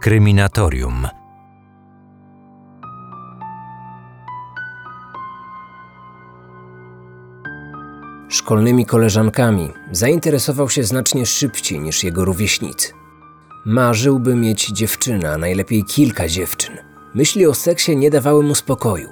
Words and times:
Kryminatorium. 0.00 1.06
Szkolnymi 8.28 8.86
koleżankami 8.86 9.70
zainteresował 9.92 10.70
się 10.70 10.84
znacznie 10.84 11.26
szybciej 11.26 11.80
niż 11.80 12.04
jego 12.04 12.24
rówieśnicy. 12.24 12.92
Marzyłby 13.66 14.34
mieć 14.34 14.66
dziewczynę, 14.66 15.32
a 15.32 15.38
najlepiej 15.38 15.84
kilka 15.84 16.28
dziewczyn. 16.28 16.76
Myśli 17.14 17.46
o 17.46 17.54
seksie 17.54 17.96
nie 17.96 18.10
dawały 18.10 18.42
mu 18.42 18.54
spokoju. 18.54 19.08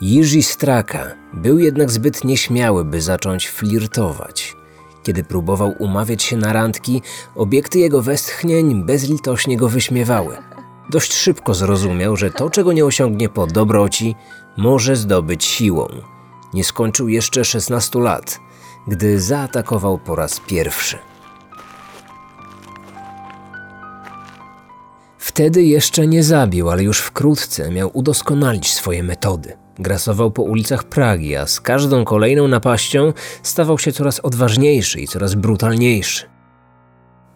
Jiří 0.00 0.42
Straka 0.42 1.14
był 1.32 1.58
jednak 1.58 1.90
zbyt 1.90 2.24
nieśmiały, 2.24 2.84
by 2.84 3.00
zacząć 3.00 3.48
flirtować. 3.48 4.61
Kiedy 5.02 5.24
próbował 5.24 5.74
umawiać 5.78 6.22
się 6.22 6.36
na 6.36 6.52
randki, 6.52 7.02
obiekty 7.36 7.78
jego 7.78 8.02
westchnień 8.02 8.84
bezlitośnie 8.84 9.56
go 9.56 9.68
wyśmiewały. 9.68 10.36
Dość 10.90 11.14
szybko 11.14 11.54
zrozumiał, 11.54 12.16
że 12.16 12.30
to, 12.30 12.50
czego 12.50 12.72
nie 12.72 12.84
osiągnie 12.84 13.28
po 13.28 13.46
dobroci, 13.46 14.14
może 14.56 14.96
zdobyć 14.96 15.44
siłą. 15.44 15.88
Nie 16.54 16.64
skończył 16.64 17.08
jeszcze 17.08 17.44
16 17.44 17.98
lat, 17.98 18.40
gdy 18.88 19.20
zaatakował 19.20 19.98
po 19.98 20.16
raz 20.16 20.40
pierwszy. 20.40 20.98
Wtedy 25.18 25.62
jeszcze 25.62 26.06
nie 26.06 26.22
zabił, 26.22 26.70
ale 26.70 26.82
już 26.82 27.00
wkrótce 27.00 27.70
miał 27.70 27.90
udoskonalić 27.94 28.72
swoje 28.74 29.02
metody. 29.02 29.61
Grasował 29.78 30.30
po 30.30 30.42
ulicach 30.42 30.84
Pragi, 30.84 31.36
a 31.36 31.46
z 31.46 31.60
każdą 31.60 32.04
kolejną 32.04 32.48
napaścią 32.48 33.12
stawał 33.42 33.78
się 33.78 33.92
coraz 33.92 34.20
odważniejszy 34.20 35.00
i 35.00 35.08
coraz 35.08 35.34
brutalniejszy. 35.34 36.26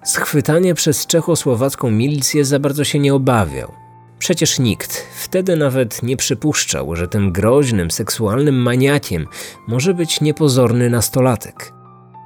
Schwytanie 0.04 0.74
przez 0.74 1.06
czechosłowacką 1.06 1.90
milicję 1.90 2.44
za 2.44 2.58
bardzo 2.58 2.84
się 2.84 2.98
nie 2.98 3.14
obawiał. 3.14 3.72
Przecież 4.18 4.58
nikt 4.58 5.06
wtedy 5.16 5.56
nawet 5.56 6.02
nie 6.02 6.16
przypuszczał, 6.16 6.96
że 6.96 7.08
tym 7.08 7.32
groźnym, 7.32 7.90
seksualnym 7.90 8.62
maniakiem 8.62 9.26
może 9.68 9.94
być 9.94 10.20
niepozorny 10.20 10.90
nastolatek. 10.90 11.72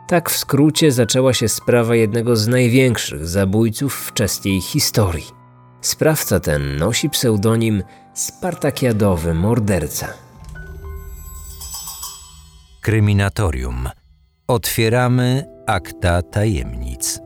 Tak 0.08 0.30
w 0.30 0.36
skrócie 0.36 0.92
zaczęła 0.92 1.34
się 1.34 1.48
sprawa 1.48 1.96
jednego 1.96 2.36
z 2.36 2.48
największych 2.48 3.28
zabójców 3.28 3.94
wczesnej 3.94 4.60
historii. 4.60 5.39
Sprawca 5.80 6.40
ten 6.40 6.76
nosi 6.76 7.10
pseudonim 7.10 7.82
Spartakiadowy 8.14 9.34
Morderca. 9.34 10.06
Kryminatorium. 12.82 13.88
Otwieramy 14.48 15.44
akta 15.66 16.22
tajemnic. 16.22 17.20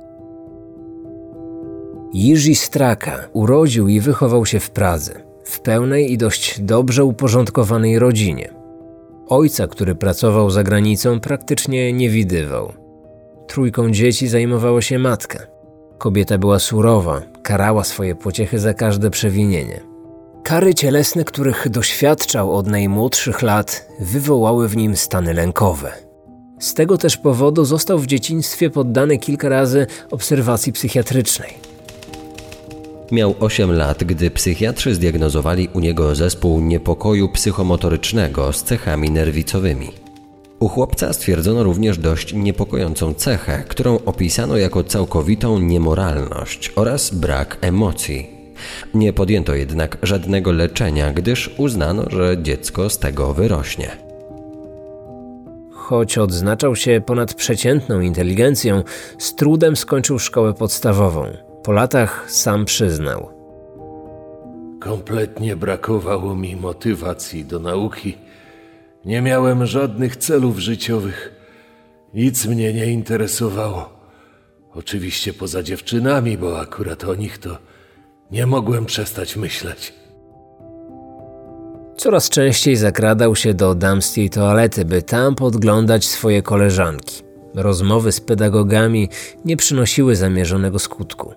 Jiří 2.13 2.55
Straka 2.55 3.29
urodził 3.33 3.89
i 3.89 4.01
wychował 4.01 4.47
się 4.47 4.61
w 4.61 4.71
Pradze, 4.71 5.13
w 5.45 5.61
pełnej 5.61 6.13
i 6.13 6.19
dość 6.19 6.61
dobrze 6.61 7.05
uporządkowanej 7.05 7.99
rodzinie. 7.99 8.55
Ojca, 9.29 9.67
który 9.67 9.95
pracował 9.95 10.51
za 10.51 10.63
granicą, 10.63 11.21
praktycznie 11.21 11.93
nie 11.93 12.11
widywał. 12.11 12.73
Trójką 13.47 13.91
dzieci 13.91 14.29
zajmowała 14.29 14.83
się 14.83 14.99
matka. 14.99 15.39
Kobieta 15.99 16.39
była 16.39 16.59
surowa, 16.59 17.23
karała 17.45 17.85
swoje 17.85 18.15
pociechy 18.15 18.59
za 18.59 18.75
każde 18.75 19.11
przewinienie. 19.11 19.81
Kary 20.43 20.75
cielesne, 20.75 21.25
których 21.25 21.69
doświadczał 21.69 22.57
od 22.57 22.67
najmłodszych 22.67 23.43
lat, 23.43 23.89
wywołały 24.01 24.69
w 24.69 24.77
nim 24.77 24.97
stany 24.97 25.35
lękowe. 25.35 25.93
Z 26.59 26.75
tego 26.75 26.99
też 26.99 27.17
powodu 27.17 27.65
został 27.65 27.99
w 27.99 28.07
dzieciństwie 28.07 28.71
poddany 28.71 29.19
kilka 29.19 29.49
razy 29.49 29.87
obserwacji 30.11 30.73
psychiatrycznej. 30.73 31.55
Miał 33.13 33.35
8 33.41 33.73
lat, 33.73 34.05
gdy 34.05 34.31
psychiatrzy 34.31 34.95
zdiagnozowali 34.95 35.69
u 35.73 35.81
niego 35.81 36.15
zespół 36.15 36.61
niepokoju 36.61 37.29
psychomotorycznego 37.29 38.53
z 38.53 38.63
cechami 38.63 39.11
nerwicowymi. 39.11 40.04
U 40.65 40.69
chłopca 40.69 41.13
stwierdzono 41.13 41.63
również 41.63 41.99
dość 41.99 42.35
niepokojącą 42.35 43.15
cechę, 43.15 43.65
którą 43.69 43.99
opisano 44.05 44.57
jako 44.57 44.85
całkowitą 44.85 45.59
niemoralność 45.59 46.73
oraz 46.77 47.15
brak 47.15 47.57
emocji. 47.61 48.31
Nie 48.95 49.13
podjęto 49.13 49.55
jednak 49.55 49.99
żadnego 50.03 50.53
leczenia, 50.53 51.13
gdyż 51.13 51.55
uznano, 51.59 52.05
że 52.11 52.37
dziecko 52.43 52.91
z 52.91 52.99
tego 52.99 53.35
wyrośnie. 53.35 53.91
Choć 55.73 56.19
odznaczał 56.19 56.77
się 56.77 57.03
ponadprzeciętną 57.07 58.01
inteligencją, 58.01 58.83
z 59.19 59.35
trudem 59.35 59.77
skończył 59.77 60.19
szkołę 60.19 60.55
podstawową. 60.55 61.27
Po 61.65 61.73
latach 61.73 62.25
sam 62.31 62.65
przyznał. 62.65 63.29
Kompletnie 64.81 65.57
brakowało 65.57 66.37
mi 66.37 66.57
motywacji 66.57 67.45
do 67.45 67.59
nauki. 67.59 68.24
Nie 69.05 69.23
miałem 69.23 69.67
żadnych 69.67 70.17
celów 70.17 70.59
życiowych. 70.59 71.33
Nic 72.15 72.47
mnie 72.47 72.73
nie 72.73 72.87
interesowało. 72.87 73.91
Oczywiście 74.75 75.33
poza 75.33 75.63
dziewczynami, 75.63 76.39
bo 76.39 76.61
akurat 76.61 77.05
o 77.05 77.15
nich 77.15 77.39
to 77.39 77.59
nie 78.31 78.47
mogłem 78.47 78.87
przestać 78.87 79.37
myśleć. 79.37 79.93
Coraz 81.97 82.29
częściej 82.29 82.77
zakradał 82.77 83.37
się 83.37 83.55
do 83.55 83.75
damskiej 83.75 84.31
toalety, 84.31 84.85
by 84.85 85.03
tam 85.03 85.35
podglądać 85.35 86.07
swoje 86.07 86.43
koleżanki. 86.43 87.23
Rozmowy 87.55 88.13
z 88.13 88.21
pedagogami 88.21 89.09
nie 89.45 89.57
przynosiły 89.57 90.17
zamierzonego 90.17 90.79
skutku. 90.79 91.35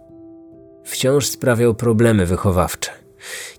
Wciąż 0.83 1.25
sprawiał 1.25 1.75
problemy 1.75 2.25
wychowawcze. 2.25 2.91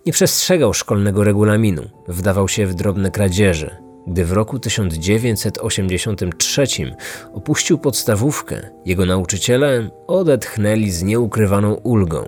Nie 0.06 0.12
przestrzegał 0.12 0.74
szkolnego 0.74 1.24
regulaminu, 1.24 1.82
wdawał 2.08 2.48
się 2.48 2.66
w 2.66 2.74
drobne 2.74 3.10
kradzieże. 3.10 3.87
Gdy 4.08 4.24
w 4.24 4.32
roku 4.32 4.58
1983 4.58 6.66
opuścił 7.32 7.78
podstawówkę, 7.78 8.70
jego 8.84 9.06
nauczyciele 9.06 9.90
odetchnęli 10.06 10.90
z 10.90 11.02
nieukrywaną 11.02 11.74
ulgą. 11.74 12.24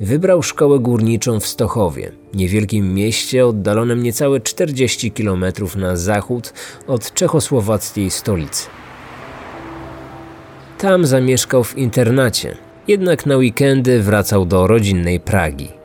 Wybrał 0.00 0.42
szkołę 0.42 0.78
górniczą 0.78 1.40
w 1.40 1.46
Stochowie, 1.46 2.12
niewielkim 2.34 2.94
mieście 2.94 3.46
oddalonym 3.46 4.02
niecałe 4.02 4.40
40 4.40 5.12
km 5.12 5.44
na 5.76 5.96
zachód 5.96 6.52
od 6.86 7.14
czechosłowackiej 7.14 8.10
stolicy. 8.10 8.66
Tam 10.78 11.06
zamieszkał 11.06 11.64
w 11.64 11.78
internacie, 11.78 12.56
jednak 12.88 13.26
na 13.26 13.36
weekendy 13.36 14.02
wracał 14.02 14.46
do 14.46 14.66
rodzinnej 14.66 15.20
Pragi. 15.20 15.81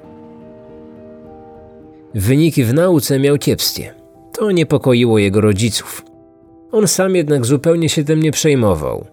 Wyniki 2.16 2.64
w 2.64 2.74
nauce 2.74 3.20
miał 3.20 3.38
kiepskie. 3.38 3.94
To 4.34 4.52
niepokoiło 4.52 5.20
jego 5.20 5.42
rodziców. 5.42 6.06
On 6.72 6.88
sam 6.88 7.16
jednak 7.16 7.46
zupełnie 7.46 7.90
się 7.90 8.04
tym 8.04 8.24
nie 8.24 8.32
przejmował. 8.32 9.06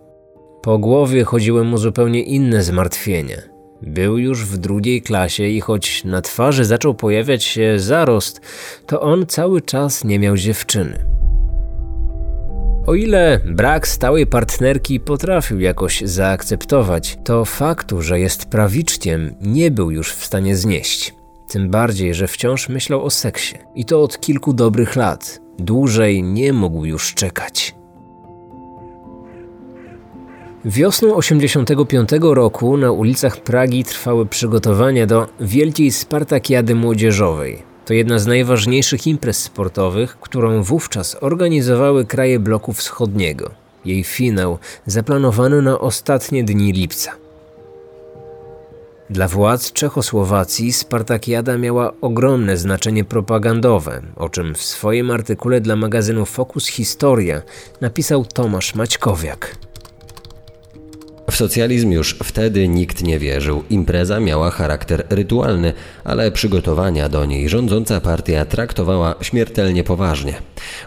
Po 0.62 0.78
głowie 0.78 1.24
chodziły 1.24 1.64
mu 1.64 1.78
zupełnie 1.78 2.22
inne 2.22 2.62
zmartwienia. 2.62 3.36
Był 3.82 4.18
już 4.18 4.44
w 4.44 4.58
drugiej 4.58 5.02
klasie 5.02 5.44
i 5.44 5.60
choć 5.60 6.04
na 6.04 6.22
twarzy 6.22 6.64
zaczął 6.64 6.94
pojawiać 6.94 7.44
się 7.44 7.78
zarost, 7.78 8.40
to 8.86 9.00
on 9.00 9.26
cały 9.26 9.62
czas 9.62 10.04
nie 10.04 10.18
miał 10.18 10.36
dziewczyny. 10.36 11.04
O 12.86 12.94
ile 12.94 13.40
brak 13.46 13.88
stałej 13.88 14.26
partnerki 14.26 15.00
potrafił 15.00 15.60
jakoś 15.60 16.00
zaakceptować, 16.00 17.18
to 17.24 17.44
faktu, 17.44 18.02
że 18.02 18.20
jest 18.20 18.46
prawiczkiem, 18.46 19.34
nie 19.40 19.70
był 19.70 19.90
już 19.90 20.12
w 20.12 20.24
stanie 20.24 20.56
znieść. 20.56 21.14
Tym 21.54 21.70
bardziej, 21.70 22.14
że 22.14 22.28
wciąż 22.28 22.68
myślał 22.68 23.04
o 23.04 23.10
seksie. 23.10 23.54
I 23.74 23.84
to 23.84 24.02
od 24.02 24.20
kilku 24.20 24.52
dobrych 24.52 24.96
lat. 24.96 25.40
Dłużej 25.58 26.22
nie 26.22 26.52
mógł 26.52 26.84
już 26.84 27.14
czekać. 27.14 27.74
Wiosną 30.64 31.14
85 31.14 32.10
roku 32.20 32.76
na 32.76 32.92
ulicach 32.92 33.40
Pragi 33.40 33.84
trwały 33.84 34.26
przygotowania 34.26 35.06
do 35.06 35.26
Wielkiej 35.40 35.92
Spartakiady 35.92 36.74
Młodzieżowej. 36.74 37.62
To 37.84 37.94
jedna 37.94 38.18
z 38.18 38.26
najważniejszych 38.26 39.06
imprez 39.06 39.38
sportowych, 39.38 40.18
którą 40.20 40.62
wówczas 40.62 41.16
organizowały 41.20 42.04
kraje 42.04 42.38
bloku 42.38 42.72
wschodniego. 42.72 43.50
Jej 43.84 44.04
finał 44.04 44.58
zaplanowano 44.86 45.62
na 45.62 45.78
ostatnie 45.78 46.44
dni 46.44 46.72
lipca. 46.72 47.23
Dla 49.10 49.28
władz 49.28 49.72
Czechosłowacji 49.72 50.72
Spartakiada 50.72 51.58
miała 51.58 51.92
ogromne 52.00 52.56
znaczenie 52.56 53.04
propagandowe, 53.04 54.02
o 54.16 54.28
czym 54.28 54.54
w 54.54 54.62
swoim 54.62 55.10
artykule 55.10 55.60
dla 55.60 55.76
magazynu 55.76 56.26
Focus 56.26 56.66
Historia 56.66 57.42
napisał 57.80 58.24
Tomasz 58.24 58.74
Maćkowiak. 58.74 59.56
W 61.30 61.36
socjalizm 61.36 61.90
już 61.90 62.18
wtedy 62.24 62.68
nikt 62.68 63.02
nie 63.02 63.18
wierzył. 63.18 63.64
Impreza 63.70 64.20
miała 64.20 64.50
charakter 64.50 65.06
rytualny, 65.10 65.72
ale 66.04 66.30
przygotowania 66.30 67.08
do 67.08 67.24
niej 67.24 67.48
rządząca 67.48 68.00
partia 68.00 68.44
traktowała 68.44 69.14
śmiertelnie 69.20 69.84
poważnie. 69.84 70.34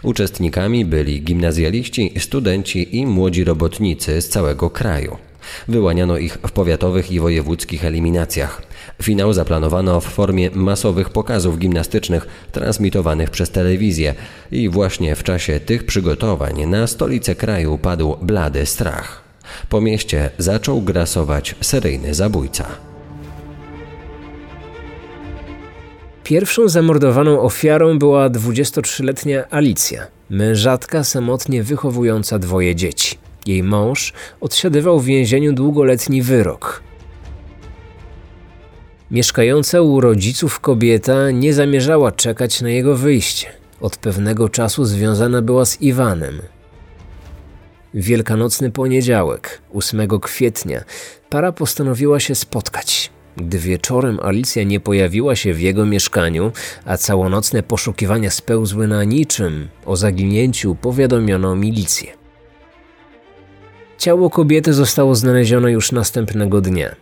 Uczestnikami 0.02 0.84
byli 0.84 1.22
gimnazjaliści, 1.22 2.14
studenci 2.18 2.96
i 2.96 3.06
młodzi 3.06 3.44
robotnicy 3.44 4.22
z 4.22 4.28
całego 4.28 4.70
kraju. 4.70 5.27
Wyłaniano 5.68 6.18
ich 6.18 6.38
w 6.46 6.52
powiatowych 6.52 7.10
i 7.10 7.20
wojewódzkich 7.20 7.84
eliminacjach. 7.84 8.62
Finał 9.02 9.32
zaplanowano 9.32 10.00
w 10.00 10.04
formie 10.04 10.50
masowych 10.50 11.10
pokazów 11.10 11.58
gimnastycznych 11.58 12.26
transmitowanych 12.52 13.30
przez 13.30 13.50
telewizję 13.50 14.14
i 14.52 14.68
właśnie 14.68 15.16
w 15.16 15.22
czasie 15.22 15.60
tych 15.60 15.86
przygotowań 15.86 16.66
na 16.66 16.86
stolicę 16.86 17.34
kraju 17.34 17.78
padł 17.78 18.16
blady 18.22 18.66
strach. 18.66 19.22
Po 19.68 19.80
mieście 19.80 20.30
zaczął 20.38 20.82
grasować 20.82 21.54
seryjny 21.60 22.14
zabójca. 22.14 22.64
Pierwszą 26.24 26.68
zamordowaną 26.68 27.40
ofiarą 27.40 27.98
była 27.98 28.30
23-letnia 28.30 29.44
Alicja, 29.50 30.06
mężatka 30.30 31.04
samotnie 31.04 31.62
wychowująca 31.62 32.38
dwoje 32.38 32.74
dzieci. 32.74 33.27
Jej 33.48 33.62
mąż 33.62 34.12
odsiadywał 34.40 35.00
w 35.00 35.04
więzieniu 35.04 35.52
długoletni 35.52 36.22
wyrok. 36.22 36.82
Mieszkająca 39.10 39.80
u 39.80 40.00
rodziców 40.00 40.60
kobieta 40.60 41.30
nie 41.30 41.54
zamierzała 41.54 42.12
czekać 42.12 42.62
na 42.62 42.70
jego 42.70 42.96
wyjście. 42.96 43.46
Od 43.80 43.96
pewnego 43.96 44.48
czasu 44.48 44.84
związana 44.84 45.42
była 45.42 45.64
z 45.64 45.82
Iwanem. 45.82 46.42
Wielkanocny 47.94 48.70
poniedziałek, 48.70 49.62
8 49.74 50.08
kwietnia, 50.20 50.84
para 51.30 51.52
postanowiła 51.52 52.20
się 52.20 52.34
spotkać. 52.34 53.10
Gdy 53.36 53.58
wieczorem 53.58 54.18
Alicja 54.22 54.62
nie 54.64 54.80
pojawiła 54.80 55.36
się 55.36 55.54
w 55.54 55.60
jego 55.60 55.86
mieszkaniu, 55.86 56.52
a 56.84 56.96
całonocne 56.96 57.62
poszukiwania 57.62 58.30
spełzły 58.30 58.86
na 58.88 59.04
niczym, 59.04 59.68
o 59.86 59.96
zaginięciu 59.96 60.74
powiadomiono 60.74 61.56
milicję. 61.56 62.17
Ciało 63.98 64.30
kobiety 64.30 64.72
zostało 64.72 65.14
znalezione 65.14 65.72
już 65.72 65.92
następnego 65.92 66.60
dnia. 66.60 66.96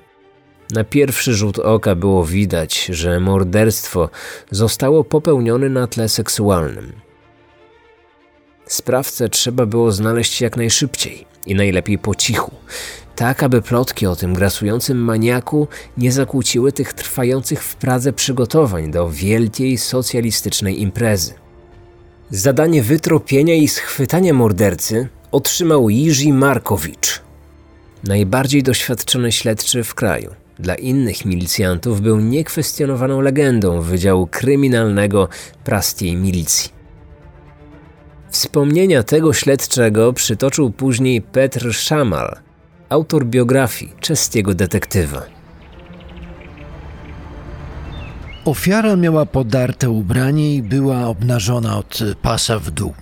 Na 0.71 0.85
pierwszy 0.85 1.35
rzut 1.35 1.59
oka 1.59 1.95
było 1.95 2.25
widać, 2.25 2.85
że 2.85 3.21
morderstwo 3.21 4.09
zostało 4.51 5.05
popełnione 5.05 5.69
na 5.69 5.87
tle 5.87 6.09
seksualnym. 6.09 6.93
Sprawcę 8.67 9.29
trzeba 9.29 9.67
było 9.67 9.93
znaleźć 9.93 10.41
jak 10.41 10.57
najszybciej 10.57 11.27
i 11.47 11.55
najlepiej 11.55 11.99
po 11.99 12.15
cichu, 12.15 12.51
tak 13.17 13.43
aby 13.43 13.63
plotki 13.63 14.07
o 14.07 14.17
tym 14.17 14.35
grasującym 14.35 14.99
maniaku 14.99 15.69
nie 15.97 16.13
zakłóciły 16.13 16.73
tych 16.73 16.93
trwających 16.93 17.63
w 17.63 17.77
Pradze 17.77 18.13
przygotowań 18.13 18.91
do 18.91 19.11
wielkiej 19.11 19.79
socjalistycznej 19.79 20.83
imprezy. 20.83 21.35
Zadanie 22.31 22.83
wytropienia 22.83 23.55
i 23.55 23.69
schwytania 23.69 24.35
mordercy 24.35 25.09
otrzymał 25.37 25.91
Jiří 25.91 26.33
Markowicz, 26.33 27.21
najbardziej 28.05 28.63
doświadczony 28.63 29.33
śledczy 29.33 29.85
w 29.85 29.95
kraju. 29.95 30.35
Dla 30.59 30.75
innych 30.75 31.25
milicjantów 31.25 32.01
był 32.01 32.21
niekwestionowaną 32.21 33.21
legendą 33.21 33.81
Wydziału 33.81 34.27
Kryminalnego 34.27 35.29
Praskiej 35.65 36.17
Milicji. 36.17 36.71
Wspomnienia 38.31 39.03
tego 39.03 39.33
śledczego 39.33 40.13
przytoczył 40.13 40.71
później 40.71 41.23
Petr 41.23 41.75
Szamal, 41.75 42.37
autor 42.89 43.27
biografii 43.27 43.93
czeskiego 44.01 44.55
detektywa. 44.55 45.23
Ofiara 48.45 48.97
miała 48.97 49.27
podarte 49.27 49.91
ubranie 49.91 50.55
i 50.55 50.63
była 50.63 51.07
obnażona 51.07 51.79
od 51.79 51.99
pasa 52.23 52.59
w 52.59 52.71
dół. 52.71 52.95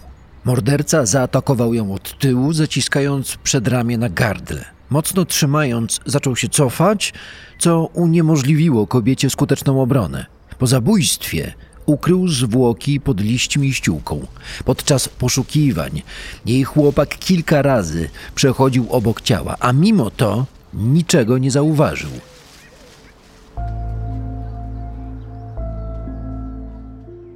Morderca 0.44 1.06
zaatakował 1.06 1.74
ją 1.74 1.94
od 1.94 2.18
tyłu, 2.18 2.52
zaciskając 2.52 3.36
przedramię 3.36 3.98
na 3.98 4.08
gardle. 4.08 4.64
Mocno 4.90 5.24
trzymając, 5.24 6.00
zaczął 6.06 6.36
się 6.36 6.48
cofać, 6.48 7.12
co 7.58 7.84
uniemożliwiło 7.84 8.86
kobiecie 8.86 9.30
skuteczną 9.30 9.82
obronę. 9.82 10.26
Po 10.58 10.66
zabójstwie 10.66 11.54
ukrył 11.86 12.28
zwłoki 12.28 13.00
pod 13.00 13.20
liśćmi 13.20 13.72
ściółką. 13.72 14.26
Podczas 14.64 15.08
poszukiwań 15.08 16.02
jej 16.46 16.64
chłopak 16.64 17.18
kilka 17.18 17.62
razy 17.62 18.10
przechodził 18.34 18.86
obok 18.90 19.20
ciała, 19.20 19.56
a 19.60 19.72
mimo 19.72 20.10
to 20.10 20.46
niczego 20.74 21.38
nie 21.38 21.50
zauważył. 21.50 22.10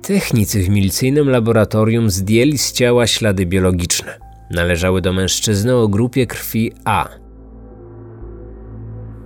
Technicy 0.09 0.63
w 0.63 0.69
milicyjnym 0.69 1.31
laboratorium 1.31 2.11
zdjęli 2.11 2.59
z 2.59 2.73
ciała 2.73 3.07
ślady 3.07 3.47
biologiczne. 3.47 4.19
Należały 4.51 5.01
do 5.01 5.13
mężczyzny 5.13 5.77
o 5.77 5.89
grupie 5.89 6.27
krwi 6.27 6.73
A. 6.85 7.09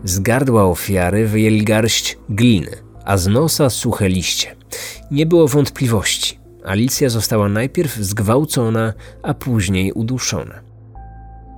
Z 0.04 0.18
gardła 0.18 0.64
ofiary 0.64 1.26
wyjęli 1.26 1.64
garść 1.64 2.18
gliny, 2.28 2.70
a 3.04 3.16
z 3.16 3.26
nosa 3.26 3.70
suche 3.70 4.08
liście. 4.08 4.56
Nie 5.10 5.26
było 5.26 5.48
wątpliwości. 5.48 6.38
Alicja 6.64 7.08
została 7.08 7.48
najpierw 7.48 7.96
zgwałcona, 7.96 8.92
a 9.22 9.34
później 9.34 9.92
uduszona. 9.92 10.60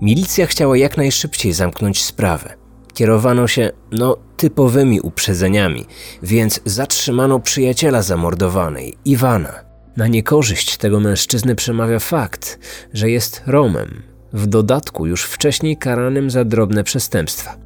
Milicja 0.02 0.46
chciała 0.46 0.76
jak 0.76 0.96
najszybciej 0.96 1.52
zamknąć 1.52 2.04
sprawę. 2.04 2.63
Kierowano 2.94 3.46
się, 3.46 3.70
no, 3.92 4.16
typowymi 4.36 5.00
uprzedzeniami, 5.00 5.86
więc 6.22 6.60
zatrzymano 6.64 7.40
przyjaciela 7.40 8.02
zamordowanej, 8.02 8.94
Iwana. 9.04 9.64
Na 9.96 10.06
niekorzyść 10.06 10.76
tego 10.76 11.00
mężczyzny 11.00 11.54
przemawia 11.54 11.98
fakt, 11.98 12.58
że 12.92 13.10
jest 13.10 13.42
Romem, 13.46 14.02
w 14.32 14.46
dodatku 14.46 15.06
już 15.06 15.24
wcześniej 15.24 15.76
karanym 15.76 16.30
za 16.30 16.44
drobne 16.44 16.84
przestępstwa. 16.84 17.56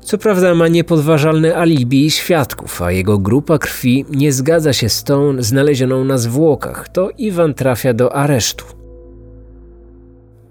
Co 0.00 0.18
prawda 0.18 0.54
ma 0.54 0.68
niepodważalne 0.68 1.56
alibi 1.56 2.10
świadków, 2.10 2.82
a 2.82 2.92
jego 2.92 3.18
grupa 3.18 3.58
krwi 3.58 4.04
nie 4.10 4.32
zgadza 4.32 4.72
się 4.72 4.88
z 4.88 5.04
tą 5.04 5.42
znalezioną 5.42 6.04
na 6.04 6.18
zwłokach, 6.18 6.88
to 6.88 7.10
Iwan 7.18 7.54
trafia 7.54 7.94
do 7.94 8.14
aresztu. 8.14 8.79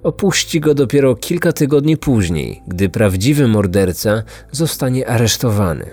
Opuści 0.03 0.59
go 0.59 0.73
dopiero 0.73 1.15
kilka 1.15 1.53
tygodni 1.53 1.97
później, 1.97 2.61
gdy 2.67 2.89
prawdziwy 2.89 3.47
morderca 3.47 4.23
zostanie 4.51 5.07
aresztowany. 5.07 5.85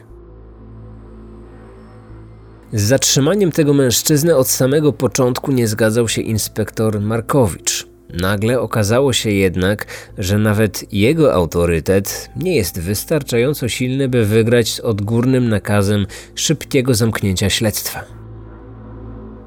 Z 2.73 2.82
zatrzymaniem 2.82 3.53
tego 3.53 3.75
mężczyzny 3.75 4.37
od 4.37 4.49
samego 4.49 4.93
początku 4.93 5.53
nie 5.53 5.69
zgadzał 5.69 6.08
się 6.08 6.23
inspektor 6.23 7.00
Markowicz. 7.00 7.87
Nagle 8.20 8.61
okazało 8.61 9.12
się 9.12 9.31
jednak, 9.31 9.87
że 10.19 10.38
nawet 10.38 10.93
jego 10.93 11.35
autorytet 11.35 12.31
nie 12.37 12.56
jest 12.56 12.81
wystarczająco 12.81 13.69
silny, 13.69 14.09
by 14.09 14.26
wygrać 14.26 14.69
z 14.69 14.81
odgórnym 14.81 15.49
nakazem 15.49 16.07
szybkiego 16.35 16.95
zamknięcia 16.95 17.50
śledztwa. 17.50 18.25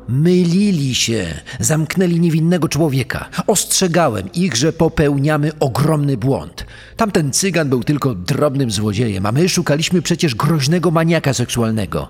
Mylili 0.10 0.96
się, 0.96 1.42
zamknęli 1.60 2.20
niewinnego 2.20 2.70
człowieka. 2.70 3.30
Ostrzegałem 3.48 4.32
ich, 4.34 4.56
że 4.56 4.74
popełniamy 4.74 5.52
ogromny 5.60 6.18
błąd. 6.18 6.66
Tamten 6.98 7.32
cygan 7.32 7.70
był 7.70 7.84
tylko 7.84 8.16
drobnym 8.16 8.72
złodziejem, 8.72 9.26
a 9.26 9.32
my 9.32 9.50
szukaliśmy 9.50 10.02
przecież 10.02 10.36
groźnego 10.36 10.92
maniaka 10.92 11.34
seksualnego. 11.34 12.10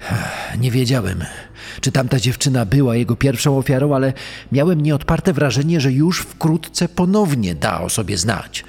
Nie 0.60 0.70
wiedziałem, 0.70 1.24
czy 1.80 1.92
tamta 1.92 2.20
dziewczyna 2.20 2.66
była 2.66 2.96
jego 2.96 3.16
pierwszą 3.16 3.58
ofiarą, 3.58 3.94
ale 3.94 4.12
miałem 4.52 4.80
nieodparte 4.80 5.32
wrażenie, 5.32 5.80
że 5.80 5.92
już 5.92 6.20
wkrótce 6.20 6.88
ponownie 6.88 7.54
da 7.54 7.80
o 7.80 7.90
sobie 7.90 8.18
znać. 8.18 8.64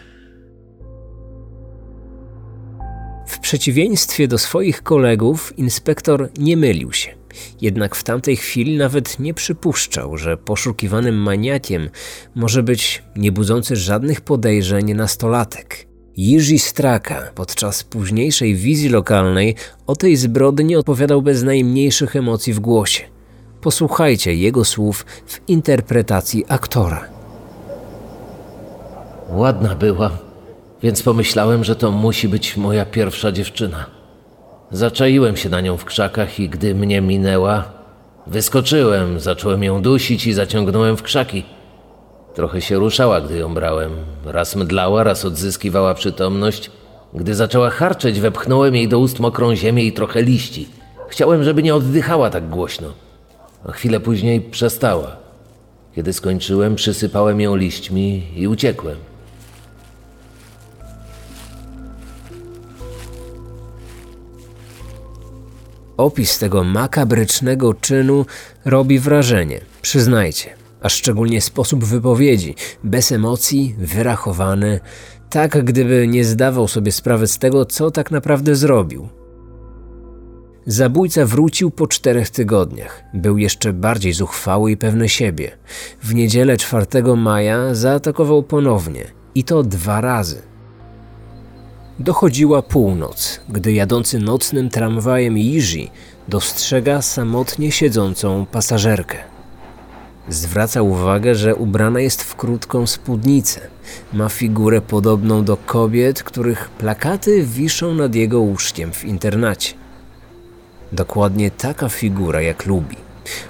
W 3.28 3.40
przeciwieństwie 3.40 4.28
do 4.28 4.38
swoich 4.38 4.84
kolegów, 4.84 5.54
inspektor 5.58 6.30
nie 6.38 6.58
mylił 6.58 6.94
się. 6.94 7.17
Jednak 7.62 7.96
w 7.96 8.04
tamtej 8.04 8.36
chwili 8.36 8.78
nawet 8.78 9.20
nie 9.20 9.34
przypuszczał, 9.34 10.18
że 10.18 10.38
poszukiwanym 10.38 11.16
maniakiem 11.16 11.90
może 12.36 12.64
być 12.64 13.04
niebudzący 13.16 13.76
żadnych 13.76 14.22
podejrzeń 14.22 14.94
nastolatek. 14.94 15.88
Jiří 16.18 16.60
Straka 16.60 17.32
podczas 17.36 17.84
późniejszej 17.84 18.56
wizji 18.56 18.90
lokalnej 18.90 19.56
o 19.88 19.96
tej 19.96 20.16
zbrodni 20.16 20.76
opowiadał 20.76 21.22
bez 21.22 21.44
najmniejszych 21.44 22.16
emocji 22.16 22.54
w 22.54 22.60
głosie. 22.60 23.04
Posłuchajcie 23.62 24.36
jego 24.36 24.66
słów 24.66 25.06
w 25.26 25.40
interpretacji 25.48 26.46
aktora. 26.48 27.10
Ładna 29.30 29.76
była, 29.76 30.18
więc 30.84 31.04
pomyślałem, 31.04 31.64
że 31.64 31.76
to 31.76 31.92
musi 31.92 32.28
być 32.28 32.58
moja 32.58 32.86
pierwsza 32.86 33.32
dziewczyna. 33.32 33.97
Zaczaiłem 34.72 35.38
się 35.38 35.50
na 35.50 35.62
nią 35.62 35.78
w 35.78 35.86
krzakach 35.86 36.40
i 36.40 36.50
gdy 36.50 36.76
mnie 36.76 37.02
minęła, 37.02 37.64
wyskoczyłem, 38.28 39.20
zacząłem 39.20 39.64
ją 39.64 39.82
dusić 39.82 40.28
i 40.28 40.34
zaciągnąłem 40.34 40.98
w 40.98 41.04
krzaki. 41.04 41.44
Trochę 42.34 42.62
się 42.62 42.76
ruszała, 42.76 43.22
gdy 43.22 43.38
ją 43.38 43.54
brałem. 43.54 43.92
Raz 44.26 44.56
mdlała, 44.56 45.04
raz 45.04 45.26
odzyskiwała 45.26 45.94
przytomność. 45.94 46.72
Gdy 47.14 47.36
zaczęła 47.36 47.70
harczeć, 47.70 48.20
wepchnąłem 48.20 48.76
jej 48.76 48.88
do 48.88 49.00
ust 49.00 49.20
mokrą 49.20 49.56
ziemię 49.56 49.84
i 49.84 49.94
trochę 49.94 50.22
liści. 50.22 50.68
Chciałem, 51.10 51.44
żeby 51.44 51.64
nie 51.64 51.76
oddychała 51.76 52.30
tak 52.30 52.50
głośno. 52.50 52.94
A 53.68 53.72
chwilę 53.72 54.00
później 54.00 54.42
przestała. 54.42 55.18
Kiedy 55.96 56.14
skończyłem, 56.14 56.76
przysypałem 56.76 57.42
ją 57.42 57.56
liśćmi 57.56 58.24
i 58.36 58.48
uciekłem. 58.48 58.98
Opis 65.98 66.40
tego 66.40 66.64
makabrycznego 66.64 67.74
czynu 67.74 68.26
robi 68.66 69.00
wrażenie, 69.00 69.62
przyznajcie, 69.82 70.50
a 70.82 70.90
szczególnie 70.90 71.42
sposób 71.42 71.86
wypowiedzi, 71.86 72.56
bez 72.84 73.12
emocji, 73.12 73.76
wyrachowany, 73.78 74.80
tak 75.30 75.64
gdyby 75.66 76.08
nie 76.08 76.26
zdawał 76.26 76.68
sobie 76.68 76.92
sprawy 76.92 77.28
z 77.28 77.38
tego, 77.38 77.66
co 77.66 77.92
tak 77.92 78.12
naprawdę 78.12 78.56
zrobił. 78.56 79.10
Zabójca 80.66 81.26
wrócił 81.26 81.72
po 81.72 81.88
czterech 81.88 82.30
tygodniach. 82.30 83.04
Był 83.14 83.38
jeszcze 83.38 83.74
bardziej 83.74 84.14
zuchwały 84.14 84.72
i 84.72 84.78
pewny 84.78 85.10
siebie. 85.10 85.52
W 86.04 86.14
niedzielę 86.14 86.58
4 86.58 86.86
maja 87.16 87.76
zaatakował 87.76 88.44
ponownie 88.44 89.06
i 89.36 89.44
to 89.44 89.64
dwa 89.64 90.02
razy. 90.02 90.42
Dochodziła 92.00 92.62
północ, 92.62 93.40
gdy 93.50 93.74
jadący 93.74 94.20
nocnym 94.20 94.70
tramwajem 94.70 95.38
Jiży 95.38 95.88
dostrzega 96.28 97.02
samotnie 97.02 97.72
siedzącą 97.72 98.46
pasażerkę. 98.46 99.18
Zwraca 100.30 100.82
uwagę, 100.82 101.36
że 101.36 101.56
ubrana 101.56 102.00
jest 102.00 102.24
w 102.24 102.36
krótką 102.36 102.88
spódnicę. 102.88 103.62
Ma 104.14 104.30
figurę 104.30 104.82
podobną 104.82 105.44
do 105.44 105.58
kobiet, 105.58 106.24
których 106.24 106.70
plakaty 106.70 107.44
wiszą 107.44 107.94
nad 107.94 108.16
jego 108.16 108.40
łóżkiem 108.40 108.92
w 108.92 109.06
internacie. 109.06 109.74
Dokładnie 110.92 111.52
taka 111.52 111.90
figura, 111.90 112.42
jak 112.42 112.66
lubi. 112.66 112.96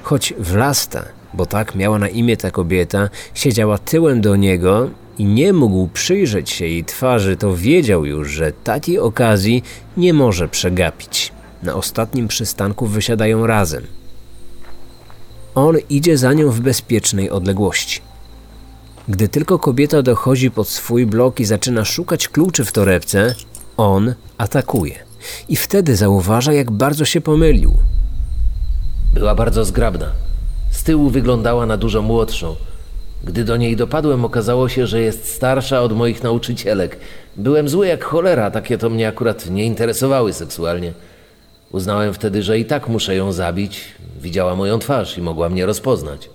Choć 0.04 0.34
Wlasta, 0.40 1.06
bo 1.34 1.46
tak 1.46 1.76
miała 1.76 2.00
na 2.00 2.08
imię 2.08 2.38
ta 2.38 2.52
kobieta, 2.52 3.10
siedziała 3.34 3.78
tyłem 3.78 4.22
do 4.22 4.36
niego 4.36 4.90
i 5.18 5.26
nie 5.26 5.54
mógł 5.54 5.88
przyjrzeć 5.88 6.50
się 6.50 6.66
jej 6.66 6.86
twarzy, 6.86 7.38
to 7.38 7.56
wiedział 7.56 8.06
już, 8.06 8.32
że 8.32 8.52
takiej 8.52 9.00
okazji 9.00 9.64
nie 9.98 10.14
może 10.14 10.48
przegapić. 10.48 11.32
Na 11.64 11.76
ostatnim 11.76 12.28
przystanku 12.28 12.86
wysiadają 12.86 13.48
razem. 13.48 13.84
On 15.56 15.76
idzie 15.90 16.18
za 16.18 16.34
nią 16.34 16.52
w 16.52 16.60
bezpiecznej 16.60 17.30
odległości. 17.30 18.02
Gdy 19.08 19.28
tylko 19.28 19.60
kobieta 19.60 20.02
dochodzi 20.02 20.52
pod 20.52 20.68
swój 20.68 21.06
blok 21.06 21.40
i 21.40 21.46
zaczyna 21.46 21.86
szukać 21.86 22.28
kluczy 22.28 22.66
w 22.66 22.72
torebce, 22.72 23.36
on 23.78 24.14
atakuje. 24.38 24.96
I 25.50 25.56
wtedy 25.56 25.96
zauważa, 25.96 26.54
jak 26.54 26.72
bardzo 26.72 27.06
się 27.06 27.22
pomylił. 27.22 27.74
Była 29.14 29.36
bardzo 29.36 29.66
zgrabna. 29.66 30.12
Z 30.72 30.84
tyłu 30.84 31.10
wyglądała 31.10 31.66
na 31.66 31.78
dużo 31.78 32.02
młodszą. 32.02 32.56
Gdy 33.28 33.44
do 33.44 33.58
niej 33.58 33.76
dopadłem, 33.76 34.26
okazało 34.26 34.70
się, 34.70 34.88
że 34.88 35.02
jest 35.02 35.34
starsza 35.36 35.82
od 35.82 35.94
moich 35.94 36.24
nauczycielek. 36.24 36.98
Byłem 37.36 37.70
zły 37.70 37.88
jak 37.88 38.04
cholera, 38.04 38.52
takie 38.52 38.78
to 38.78 38.90
mnie 38.90 39.08
akurat 39.08 39.50
nie 39.50 39.66
interesowały 39.66 40.34
seksualnie. 40.34 40.94
Uznałem 41.72 42.14
wtedy, 42.14 42.44
że 42.44 42.60
i 42.60 42.66
tak 42.66 42.90
muszę 42.90 43.16
ją 43.16 43.32
zabić. 43.32 43.86
Widziała 44.22 44.56
moją 44.56 44.80
twarz 44.80 45.18
i 45.18 45.22
mogła 45.22 45.50
mnie 45.50 45.66
rozpoznać. 45.66 46.30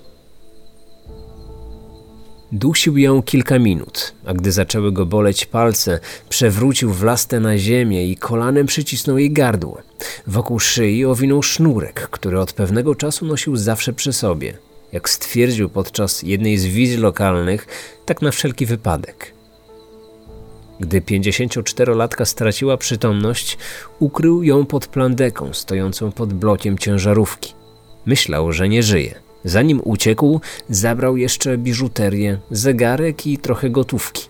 Dusił 2.52 2.98
ją 2.98 3.22
kilka 3.22 3.58
minut, 3.58 4.12
a 4.26 4.34
gdy 4.34 4.52
zaczęły 4.52 4.92
go 4.92 5.06
boleć 5.06 5.46
palce, 5.46 6.00
przewrócił 6.28 6.92
wlastę 6.92 7.40
na 7.40 7.58
ziemię 7.58 8.06
i 8.06 8.16
kolanem 8.16 8.66
przycisnął 8.66 9.18
jej 9.18 9.32
gardło. 9.32 9.78
Wokół 10.26 10.58
szyi 10.58 11.04
owinął 11.04 11.42
sznurek, 11.42 12.08
który 12.10 12.40
od 12.40 12.52
pewnego 12.52 12.94
czasu 12.94 13.26
nosił 13.26 13.56
zawsze 13.56 13.92
przy 13.92 14.12
sobie. 14.12 14.71
Jak 14.92 15.08
stwierdził 15.08 15.68
podczas 15.68 16.22
jednej 16.22 16.58
z 16.58 16.66
wizji 16.66 16.96
lokalnych, 16.96 17.66
tak 18.06 18.22
na 18.22 18.30
wszelki 18.30 18.66
wypadek. 18.66 19.34
Gdy 20.80 21.00
54-latka 21.00 22.24
straciła 22.24 22.76
przytomność, 22.76 23.58
ukrył 23.98 24.42
ją 24.42 24.66
pod 24.66 24.86
plandeką 24.86 25.52
stojącą 25.52 26.12
pod 26.12 26.32
blokiem 26.32 26.78
ciężarówki. 26.78 27.54
Myślał, 28.06 28.52
że 28.52 28.68
nie 28.68 28.82
żyje. 28.82 29.14
Zanim 29.44 29.80
uciekł, 29.84 30.40
zabrał 30.68 31.16
jeszcze 31.16 31.58
biżuterię, 31.58 32.38
zegarek 32.50 33.26
i 33.26 33.38
trochę 33.38 33.70
gotówki. 33.70 34.28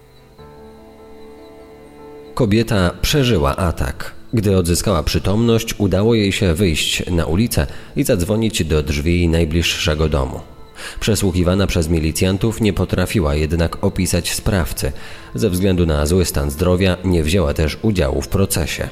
Kobieta 2.35 2.90
przeżyła 3.02 3.57
atak. 3.57 4.12
Gdy 4.35 4.57
odzyskała 4.57 5.02
przytomność, 5.02 5.75
udało 5.78 6.14
jej 6.14 6.33
się 6.33 6.54
wyjść 6.54 7.11
na 7.11 7.26
ulicę 7.26 7.66
i 7.97 8.04
zadzwonić 8.04 8.64
do 8.64 8.83
drzwi 8.83 9.28
najbliższego 9.28 10.09
domu. 10.09 10.51
Przesłuchiwana 11.00 11.66
przez 11.66 11.88
milicjantów 11.88 12.60
nie 12.60 12.72
potrafiła 12.72 13.34
jednak 13.34 13.84
opisać 13.84 14.34
sprawcy. 14.34 14.92
Ze 15.34 15.50
względu 15.50 15.86
na 15.86 16.06
zły 16.06 16.24
stan 16.24 16.50
zdrowia 16.50 16.96
nie 17.04 17.22
wzięła 17.22 17.54
też 17.54 17.78
udziału 17.82 18.22
w 18.22 18.28
procesie. 18.28 18.88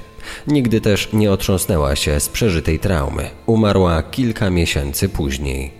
Nigdy 0.46 0.80
też 0.80 1.08
nie 1.12 1.32
otrząsnęła 1.32 1.96
się 1.96 2.20
z 2.20 2.28
przeżytej 2.28 2.78
traumy. 2.78 3.30
Umarła 3.46 4.02
kilka 4.02 4.50
miesięcy 4.50 5.08
później. 5.08 5.70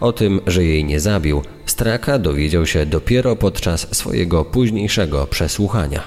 O 0.00 0.12
tym, 0.12 0.40
że 0.46 0.64
jej 0.64 0.84
nie 0.84 1.00
zabił, 1.00 1.42
Straka 1.66 2.18
dowiedział 2.18 2.66
się 2.66 2.86
dopiero 2.86 3.36
podczas 3.36 3.96
swojego 3.96 4.44
późniejszego 4.44 5.26
przesłuchania. 5.26 6.02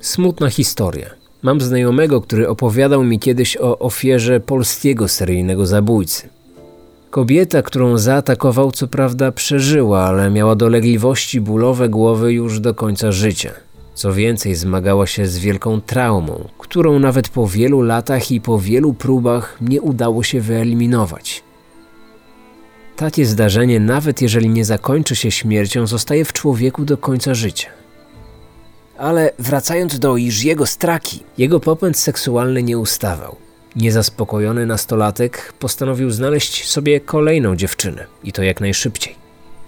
Smutna 0.00 0.50
historia. 0.50 1.19
Mam 1.42 1.60
znajomego, 1.60 2.20
który 2.20 2.48
opowiadał 2.48 3.04
mi 3.04 3.18
kiedyś 3.18 3.56
o 3.56 3.78
ofierze 3.78 4.40
polskiego 4.40 5.08
seryjnego 5.08 5.66
zabójcy. 5.66 6.28
Kobieta, 7.10 7.62
którą 7.62 7.98
zaatakował, 7.98 8.72
co 8.72 8.88
prawda 8.88 9.32
przeżyła, 9.32 10.00
ale 10.02 10.30
miała 10.30 10.56
dolegliwości 10.56 11.40
bólowe 11.40 11.88
głowy 11.88 12.32
już 12.32 12.60
do 12.60 12.74
końca 12.74 13.12
życia. 13.12 13.50
Co 13.94 14.12
więcej, 14.12 14.54
zmagała 14.54 15.06
się 15.06 15.26
z 15.26 15.38
wielką 15.38 15.80
traumą, 15.80 16.48
którą 16.58 16.98
nawet 16.98 17.28
po 17.28 17.46
wielu 17.46 17.82
latach 17.82 18.30
i 18.30 18.40
po 18.40 18.58
wielu 18.58 18.94
próbach 18.94 19.56
nie 19.60 19.80
udało 19.80 20.22
się 20.22 20.40
wyeliminować. 20.40 21.42
Takie 22.96 23.26
zdarzenie, 23.26 23.80
nawet 23.80 24.22
jeżeli 24.22 24.48
nie 24.48 24.64
zakończy 24.64 25.16
się 25.16 25.30
śmiercią, 25.30 25.86
zostaje 25.86 26.24
w 26.24 26.32
człowieku 26.32 26.84
do 26.84 26.96
końca 26.96 27.34
życia. 27.34 27.79
Ale 29.00 29.32
wracając 29.38 29.98
do 29.98 30.16
Iżiego 30.16 30.66
Straki, 30.66 31.22
jego 31.38 31.60
popęd 31.60 31.98
seksualny 31.98 32.62
nie 32.62 32.78
ustawał. 32.78 33.36
Niezaspokojony 33.76 34.66
nastolatek 34.66 35.52
postanowił 35.58 36.10
znaleźć 36.10 36.68
sobie 36.68 37.00
kolejną 37.00 37.56
dziewczynę 37.56 38.06
i 38.24 38.32
to 38.32 38.42
jak 38.42 38.60
najszybciej. 38.60 39.14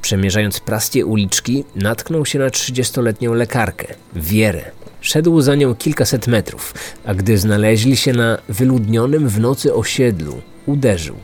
Przemierzając 0.03 0.61
prastie 0.61 1.07
uliczki, 1.07 1.65
natknął 1.77 2.27
się 2.27 2.39
na 2.39 2.51
trzydziestoletnią 2.51 3.35
lekarkę, 3.35 3.95
Wierę. 4.17 4.71
Szedł 5.01 5.41
za 5.41 5.55
nią 5.55 5.75
kilkaset 5.75 6.27
metrów, 6.27 6.75
a 7.05 7.15
gdy 7.15 7.39
znaleźli 7.39 7.97
się 7.97 8.13
na 8.13 8.39
wyludnionym 8.49 9.29
w 9.29 9.41
nocy 9.41 9.75
osiedlu, 9.75 10.41
uderzył. 10.67 11.17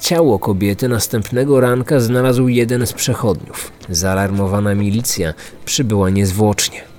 Ciało 0.00 0.38
kobiety 0.38 0.88
następnego 0.88 1.60
ranka 1.60 2.00
znalazł 2.00 2.48
jeden 2.48 2.86
z 2.86 2.92
przechodniów. 2.92 3.72
Zaalarmowana 3.88 4.74
milicja 4.74 5.34
przybyła 5.64 6.10
niezwłocznie. 6.10 6.93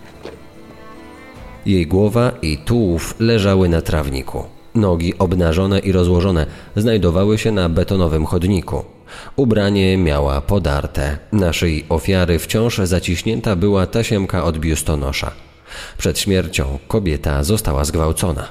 Jej 1.66 1.88
głowa 1.88 2.32
i 2.42 2.58
tułów 2.58 3.16
leżały 3.20 3.70
na 3.70 3.82
trawniku. 3.82 4.44
Nogi 4.76 5.18
obnażone 5.18 5.80
i 5.80 5.92
rozłożone 5.92 6.46
znajdowały 6.76 7.38
się 7.38 7.52
na 7.52 7.70
betonowym 7.70 8.26
chodniku. 8.26 8.86
Ubranie 9.36 9.98
miała 9.98 10.42
podarte. 10.42 11.18
Na 11.32 11.54
szyi 11.54 11.86
ofiary 11.90 12.40
wciąż 12.40 12.78
zaciśnięta 12.78 13.56
była 13.56 13.88
tasiemka 13.88 14.44
od 14.44 14.58
biustonosza. 14.58 15.32
Przed 15.98 16.20
śmiercią 16.20 16.80
kobieta 16.88 17.44
została 17.44 17.86
zgwałcona. 17.86 18.48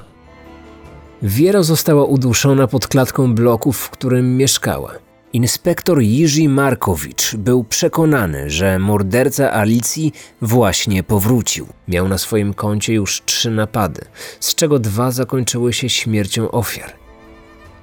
Wiera 1.21 1.63
została 1.63 2.05
uduszona 2.05 2.67
pod 2.67 2.87
klatką 2.87 3.35
bloku, 3.35 3.71
w 3.71 3.89
którym 3.89 4.37
mieszkała. 4.37 5.04
Inspektor 5.35 6.01
Jiří 6.01 6.49
Markowicz 6.49 7.35
był 7.35 7.63
przekonany, 7.63 8.49
że 8.49 8.79
morderca 8.79 9.51
Alicji 9.53 10.13
właśnie 10.41 11.03
powrócił. 11.03 11.67
Miał 11.87 12.07
na 12.07 12.17
swoim 12.17 12.53
koncie 12.53 12.93
już 12.93 13.21
trzy 13.25 13.51
napady, 13.51 14.01
z 14.39 14.55
czego 14.55 14.79
dwa 14.79 15.11
zakończyły 15.11 15.73
się 15.73 15.89
śmiercią 15.89 16.51
ofiar. 16.51 16.93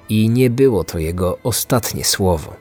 I 0.09 0.29
nie 0.29 0.49
było 0.49 0.83
to 0.83 0.99
jego 0.99 1.37
ostatnie 1.43 2.05
słowo. 2.05 2.53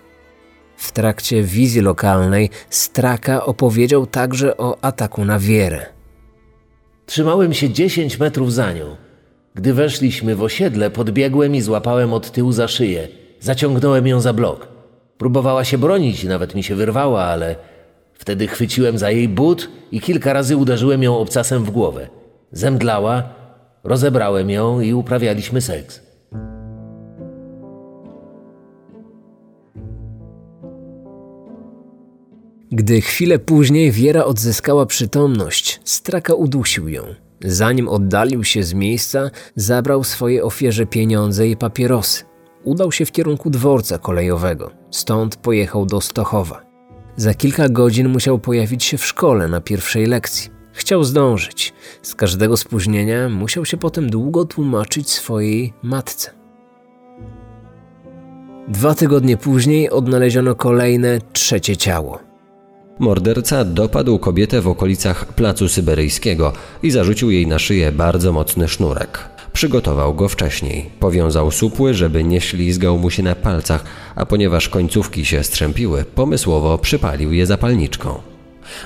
W 0.77 0.93
trakcie 0.93 1.43
wizji 1.43 1.81
lokalnej 1.81 2.51
Straka 2.71 3.45
opowiedział 3.45 4.07
także 4.07 4.57
o 4.57 4.85
ataku 4.85 5.25
na 5.25 5.39
Wierę. 5.39 5.87
Trzymałem 7.07 7.55
się 7.55 7.71
10 7.71 8.19
metrów 8.19 8.53
za 8.53 8.73
nią. 8.73 8.97
Gdy 9.55 9.75
weszliśmy 9.75 10.37
w 10.37 10.43
osiedle, 10.43 10.91
podbiegłem 10.91 11.55
i 11.55 11.61
złapałem 11.61 12.13
od 12.13 12.31
tyłu 12.31 12.53
za 12.53 12.69
szyję. 12.69 13.09
Zaciągnąłem 13.41 14.07
ją 14.07 14.21
za 14.21 14.33
blok. 14.33 14.72
Próbowała 15.23 15.65
się 15.65 15.79
bronić, 15.79 16.25
nawet 16.25 16.55
mi 16.55 16.63
się 16.63 16.75
wyrwała, 16.75 17.25
ale 17.25 17.57
wtedy 18.13 18.47
chwyciłem 18.47 18.99
za 18.99 19.11
jej 19.11 19.29
but 19.29 19.69
i 19.93 20.01
kilka 20.01 20.33
razy 20.33 20.57
uderzyłem 20.57 21.03
ją 21.03 21.19
obcasem 21.19 21.65
w 21.65 21.71
głowę. 21.71 22.09
Zemdlała, 22.53 23.23
rozebrałem 23.85 24.51
ją 24.51 24.81
i 24.81 24.93
uprawialiśmy 24.93 25.61
seks. 25.61 26.01
Gdy 32.73 33.01
chwilę 33.01 33.39
później 33.39 33.93
Wiera 33.93 34.25
odzyskała 34.25 34.87
przytomność, 34.87 35.81
Straka 35.85 36.35
udusił 36.35 36.89
ją. 36.89 37.03
Zanim 37.45 37.89
oddalił 37.89 38.45
się 38.45 38.63
z 38.63 38.75
miejsca, 38.75 39.31
zabrał 39.57 40.05
swojej 40.05 40.43
ofierze 40.43 40.87
pieniądze 40.87 41.49
i 41.49 41.57
papierosy. 41.57 42.32
Udał 42.65 42.93
się 42.93 43.07
w 43.07 43.13
kierunku 43.13 43.51
dworca 43.51 43.99
kolejowego. 43.99 44.71
Stąd 44.91 45.37
pojechał 45.37 45.87
do 45.87 46.01
Stochowa. 46.01 46.63
Za 47.17 47.35
kilka 47.35 47.69
godzin 47.69 48.09
musiał 48.09 48.39
pojawić 48.39 48.85
się 48.85 48.99
w 48.99 49.07
szkole 49.07 49.49
na 49.49 49.61
pierwszej 49.61 50.07
lekcji. 50.07 50.51
Chciał 50.73 51.05
zdążyć. 51.05 51.75
Z 52.03 52.15
każdego 52.15 52.57
spóźnienia 52.57 53.29
musiał 53.29 53.65
się 53.65 53.77
potem 53.77 54.11
długo 54.11 54.45
tłumaczyć 54.45 55.11
swojej 55.11 55.73
matce. 55.83 56.31
Dwa 58.69 58.95
tygodnie 58.95 59.37
później 59.37 59.91
odnaleziono 59.91 60.55
kolejne 60.55 61.19
trzecie 61.33 61.77
ciało. 61.77 62.19
Morderca 62.99 63.65
dopadł 63.65 64.19
kobietę 64.19 64.61
w 64.61 64.69
okolicach 64.69 65.27
placu 65.27 65.69
syberyjskiego 65.69 66.53
i 66.83 66.91
zarzucił 66.91 67.31
jej 67.31 67.47
na 67.47 67.59
szyję 67.59 67.93
bardzo 67.93 68.33
mocny 68.33 68.69
sznurek. 68.69 69.32
Przygotował 69.53 70.15
go 70.15 70.29
wcześniej. 70.29 70.91
Powiązał 71.01 71.51
supły, 71.51 71.95
żeby 71.95 72.25
nie 72.25 72.41
ślizgał 72.41 72.99
mu 72.99 73.11
się 73.11 73.23
na 73.23 73.35
palcach, 73.35 73.85
a 74.15 74.27
ponieważ 74.27 74.69
końcówki 74.69 75.25
się 75.25 75.45
strzępiły, 75.45 76.05
pomysłowo 76.05 76.79
przypalił 76.79 77.33
je 77.33 77.47
zapalniczką. 77.47 78.21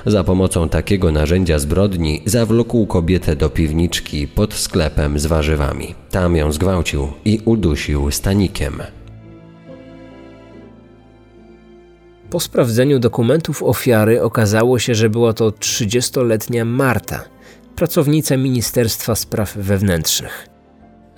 Za 0.06 0.24
pomocą 0.24 0.68
takiego 0.68 1.12
narzędzia 1.12 1.58
zbrodni 1.58 2.22
zawlókł 2.24 2.86
kobietę 2.86 3.36
do 3.36 3.50
piwniczki 3.50 4.28
pod 4.28 4.54
sklepem 4.54 5.18
z 5.18 5.26
warzywami. 5.26 5.94
Tam 6.10 6.36
ją 6.36 6.52
zgwałcił 6.52 7.08
i 7.24 7.40
udusił 7.44 8.10
stanikiem. 8.10 8.82
Po 12.30 12.40
sprawdzeniu 12.40 12.98
dokumentów 12.98 13.62
ofiary 13.62 14.22
okazało 14.22 14.78
się, 14.78 14.94
że 14.94 15.10
była 15.10 15.32
to 15.32 15.50
30-letnia 15.50 16.64
Marta, 16.64 17.24
pracownica 17.76 18.36
Ministerstwa 18.36 19.14
Spraw 19.14 19.56
Wewnętrznych. 19.56 20.55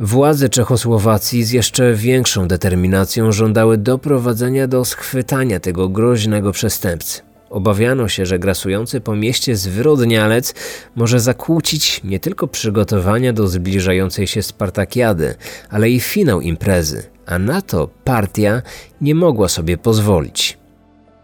Władze 0.00 0.49
Czechosłowacji 0.49 1.45
z 1.45 1.50
jeszcze 1.50 1.95
większą 1.95 2.49
determinacją 2.49 3.33
żądały 3.33 3.78
doprowadzenia 3.78 4.67
do 4.67 4.85
schwytania 4.85 5.61
tego 5.61 5.88
groźnego 5.88 6.52
przestępcy. 6.52 7.21
Obawiano 7.50 8.09
się, 8.09 8.26
że 8.26 8.38
grasujący 8.38 9.00
po 9.00 9.17
mieście 9.17 9.57
zwyrodnialec 9.57 10.55
może 10.97 11.21
zakłócić 11.21 12.00
nie 12.05 12.21
tylko 12.21 12.49
przygotowania 12.49 13.33
do 13.33 13.49
zbliżającej 13.49 14.26
się 14.26 14.43
Spartakiady, 14.43 15.35
ale 15.71 15.90
i 15.90 16.00
finał 16.00 16.40
imprezy, 16.40 17.02
a 17.26 17.38
na 17.38 17.62
to 17.62 17.88
partia 18.05 18.62
nie 19.00 19.14
mogła 19.14 19.49
sobie 19.49 19.78
pozwolić. 19.78 20.59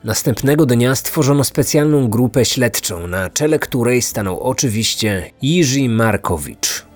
Następnego 0.04 0.66
dnia 0.66 0.94
stworzono 0.94 1.44
specjalną 1.44 2.08
grupę 2.08 2.44
śledczą, 2.44 3.06
na 3.06 3.30
czele 3.30 3.58
której 3.58 4.02
stanął 4.02 4.40
oczywiście 4.40 5.30
Jiří 5.42 5.88
Markowicz. 5.88 6.93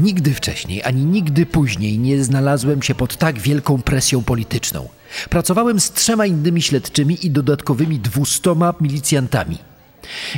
Nigdy 0.00 0.34
wcześniej, 0.34 0.82
ani 0.82 1.04
nigdy 1.04 1.46
później 1.46 1.98
nie 1.98 2.24
znalazłem 2.24 2.82
się 2.82 2.94
pod 2.94 3.16
tak 3.16 3.38
wielką 3.38 3.82
presją 3.82 4.22
polityczną. 4.22 4.88
Pracowałem 5.30 5.80
z 5.80 5.92
trzema 5.92 6.26
innymi 6.26 6.62
śledczymi 6.62 7.26
i 7.26 7.30
dodatkowymi 7.30 7.98
dwustoma 7.98 8.74
milicjantami. 8.80 9.58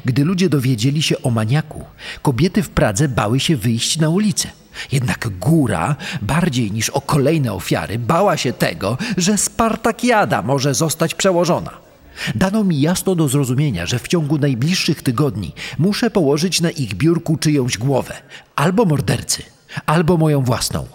Gdy 0.04 0.24
ludzie 0.24 0.48
dowiedzieli 0.48 1.02
się 1.02 1.22
o 1.22 1.30
maniaku, 1.30 1.84
kobiety 2.22 2.62
w 2.62 2.70
Pradze 2.70 3.08
bały 3.08 3.40
się 3.40 3.56
wyjść 3.56 3.98
na 3.98 4.08
ulicę. 4.08 4.48
Jednak 4.92 5.28
góra, 5.38 5.96
bardziej 6.22 6.72
niż 6.72 6.90
o 6.90 7.00
kolejne 7.00 7.52
ofiary, 7.52 7.98
bała 7.98 8.36
się 8.36 8.52
tego, 8.52 8.98
że 9.16 9.38
Spartakiada 9.38 10.42
może 10.42 10.74
zostać 10.74 11.14
przełożona. 11.14 11.70
Dano 12.34 12.64
mi 12.64 12.80
jasno 12.80 13.14
do 13.14 13.28
zrozumienia, 13.28 13.86
że 13.86 13.98
w 13.98 14.08
ciągu 14.08 14.38
najbliższych 14.38 15.02
tygodni 15.02 15.52
muszę 15.78 16.10
położyć 16.10 16.60
na 16.60 16.70
ich 16.70 16.94
biurku 16.94 17.36
czyjąś 17.36 17.78
głowę 17.78 18.14
albo 18.56 18.84
mordercy, 18.84 19.42
albo 19.86 20.16
moją 20.16 20.42
własną. 20.44 20.86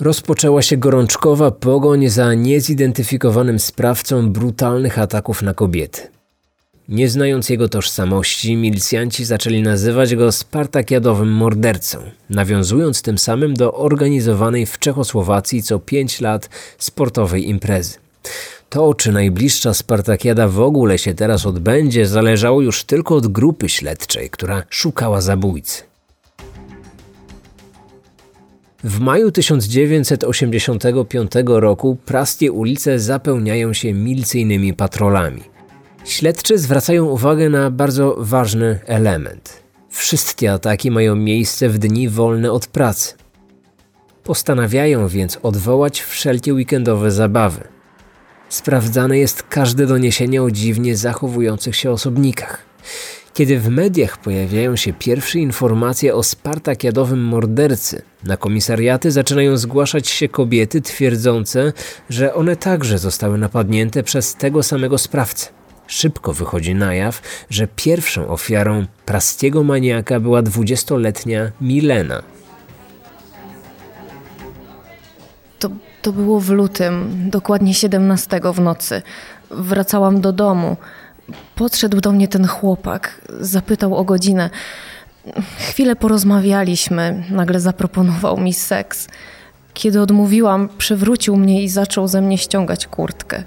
Rozpoczęła 0.00 0.62
się 0.62 0.76
gorączkowa 0.76 1.50
pogoń 1.50 2.08
za 2.08 2.34
niezidentyfikowanym 2.34 3.58
sprawcą 3.58 4.32
brutalnych 4.32 4.98
ataków 4.98 5.42
na 5.42 5.54
kobiety. 5.54 6.19
Nie 6.90 7.08
znając 7.08 7.48
jego 7.48 7.68
tożsamości, 7.68 8.56
milicjanci 8.56 9.24
zaczęli 9.24 9.62
nazywać 9.62 10.14
go 10.14 10.32
Spartakiadowym 10.32 11.32
mordercą, 11.32 11.98
nawiązując 12.30 13.02
tym 13.02 13.18
samym 13.18 13.54
do 13.54 13.74
organizowanej 13.74 14.66
w 14.66 14.78
Czechosłowacji 14.78 15.62
co 15.62 15.78
pięć 15.78 16.20
lat 16.20 16.50
sportowej 16.78 17.48
imprezy. 17.48 17.98
To, 18.68 18.94
czy 18.94 19.12
najbliższa 19.12 19.74
Spartakiada 19.74 20.48
w 20.48 20.60
ogóle 20.60 20.98
się 20.98 21.14
teraz 21.14 21.46
odbędzie, 21.46 22.06
zależało 22.06 22.60
już 22.60 22.84
tylko 22.84 23.16
od 23.16 23.26
grupy 23.26 23.68
śledczej, 23.68 24.30
która 24.30 24.62
szukała 24.70 25.20
zabójcy. 25.20 25.82
W 28.84 29.00
maju 29.00 29.30
1985 29.30 31.30
roku 31.46 31.96
praskie 32.06 32.52
ulice 32.52 33.00
zapełniają 33.00 33.72
się 33.72 33.92
milicyjnymi 33.92 34.74
patrolami. 34.74 35.59
Śledczy 36.04 36.58
zwracają 36.58 37.04
uwagę 37.04 37.48
na 37.48 37.70
bardzo 37.70 38.16
ważny 38.18 38.78
element. 38.86 39.62
Wszystkie 39.88 40.52
ataki 40.52 40.90
mają 40.90 41.16
miejsce 41.16 41.68
w 41.68 41.78
dni 41.78 42.08
wolne 42.08 42.52
od 42.52 42.66
pracy. 42.66 43.14
Postanawiają 44.24 45.08
więc 45.08 45.38
odwołać 45.42 46.00
wszelkie 46.00 46.54
weekendowe 46.54 47.10
zabawy. 47.10 47.68
Sprawdzane 48.48 49.18
jest 49.18 49.42
każde 49.42 49.86
doniesienie 49.86 50.42
o 50.42 50.50
dziwnie 50.50 50.96
zachowujących 50.96 51.76
się 51.76 51.90
osobnikach. 51.90 52.64
Kiedy 53.34 53.58
w 53.60 53.68
mediach 53.68 54.18
pojawiają 54.18 54.76
się 54.76 54.92
pierwsze 54.92 55.38
informacje 55.38 56.14
o 56.14 56.22
spartakiadowym 56.22 57.24
mordercy, 57.24 58.02
na 58.24 58.36
komisariaty 58.36 59.10
zaczynają 59.10 59.56
zgłaszać 59.56 60.08
się 60.08 60.28
kobiety 60.28 60.80
twierdzące, 60.80 61.72
że 62.10 62.34
one 62.34 62.56
także 62.56 62.98
zostały 62.98 63.38
napadnięte 63.38 64.02
przez 64.02 64.34
tego 64.34 64.62
samego 64.62 64.98
sprawcę. 64.98 65.59
Szybko 65.90 66.32
wychodzi 66.32 66.74
na 66.74 66.94
jaw, 66.94 67.22
że 67.50 67.68
pierwszą 67.76 68.28
ofiarą 68.28 68.86
praskiego 69.06 69.62
maniaka 69.62 70.20
była 70.20 70.42
dwudziestoletnia 70.42 71.50
Milena. 71.60 72.22
To, 75.58 75.70
to 76.02 76.12
było 76.12 76.40
w 76.40 76.50
lutym, 76.50 77.10
dokładnie 77.30 77.74
17 77.74 78.40
w 78.54 78.60
nocy. 78.60 79.02
Wracałam 79.50 80.20
do 80.20 80.32
domu. 80.32 80.76
Podszedł 81.54 82.00
do 82.00 82.12
mnie 82.12 82.28
ten 82.28 82.46
chłopak, 82.46 83.20
zapytał 83.40 83.96
o 83.96 84.04
godzinę. 84.04 84.50
Chwilę 85.58 85.96
porozmawialiśmy, 85.96 87.24
nagle 87.30 87.60
zaproponował 87.60 88.38
mi 88.38 88.54
seks. 88.54 89.08
Kiedy 89.74 90.00
odmówiłam, 90.00 90.68
przewrócił 90.78 91.36
mnie 91.36 91.62
i 91.62 91.68
zaczął 91.68 92.08
ze 92.08 92.20
mnie 92.20 92.38
ściągać 92.38 92.86
kurtkę. 92.86 93.44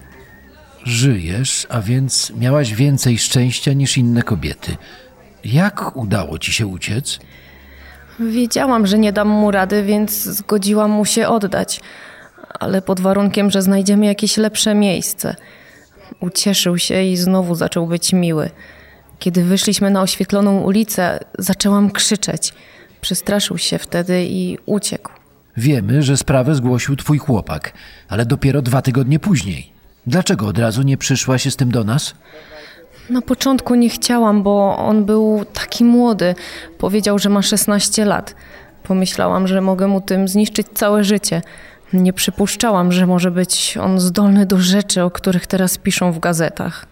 Żyjesz, 0.86 1.68
a 1.70 1.82
więc 1.82 2.32
miałaś 2.40 2.74
więcej 2.74 3.18
szczęścia 3.18 3.74
niż 3.74 3.98
inne 3.98 4.24
kobiety. 4.24 4.78
Jak 5.46 5.98
udało 5.98 6.40
ci 6.40 6.54
się 6.54 6.68
uciec? 6.68 7.20
Wiedziałam, 8.20 8.88
że 8.88 9.00
nie 9.00 9.14
dam 9.14 9.28
mu 9.28 9.52
rady, 9.52 9.84
więc 9.84 10.24
zgodziłam 10.24 10.92
mu 10.92 11.06
się 11.06 11.28
oddać, 11.28 11.82
ale 12.60 12.82
pod 12.82 13.00
warunkiem, 13.00 13.52
że 13.52 13.62
znajdziemy 13.62 14.06
jakieś 14.06 14.38
lepsze 14.38 14.76
miejsce. 14.76 15.36
Ucieszył 16.20 16.78
się 16.78 17.04
i 17.04 17.18
znowu 17.18 17.56
zaczął 17.56 17.88
być 17.88 18.14
miły. 18.14 18.50
Kiedy 19.20 19.44
wyszliśmy 19.44 19.90
na 19.92 20.02
oświetloną 20.02 20.62
ulicę, 20.62 21.20
zaczęłam 21.40 21.92
krzyczeć. 21.92 22.54
Przestraszył 23.02 23.58
się 23.58 23.78
wtedy 23.78 24.26
i 24.26 24.58
uciekł. 24.66 25.12
Wiemy, 25.58 26.04
że 26.04 26.18
sprawę 26.18 26.56
zgłosił 26.56 26.96
twój 26.96 27.18
chłopak, 27.18 27.74
ale 28.08 28.26
dopiero 28.26 28.62
dwa 28.62 28.82
tygodnie 28.82 29.20
później. 29.20 29.73
Dlaczego 30.08 30.48
od 30.48 30.58
razu 30.58 30.82
nie 30.82 30.98
przyszła 30.98 31.38
się 31.38 31.52
z 31.52 31.56
tym 31.56 31.72
do 31.72 31.84
nas? 31.84 32.16
Na 33.10 33.22
początku 33.22 33.76
nie 33.76 33.90
chciałam, 33.90 34.44
bo 34.44 34.78
on 34.78 35.06
był 35.06 35.46
taki 35.54 35.84
młody. 35.84 36.36
Powiedział, 36.78 37.20
że 37.20 37.30
ma 37.30 37.42
16 37.42 38.06
lat. 38.06 38.36
Pomyślałam, 38.84 39.48
że 39.48 39.62
mogę 39.62 39.88
mu 39.88 40.02
tym 40.02 40.28
zniszczyć 40.28 40.68
całe 40.74 41.04
życie. 41.04 41.42
Nie 41.94 42.14
przypuszczałam, 42.14 42.92
że 42.92 43.08
może 43.08 43.32
być 43.32 43.78
on 43.78 44.00
zdolny 44.00 44.46
do 44.46 44.58
rzeczy, 44.58 45.04
o 45.04 45.12
których 45.12 45.48
teraz 45.48 45.78
piszą 45.78 46.12
w 46.12 46.20
gazetach. 46.20 46.86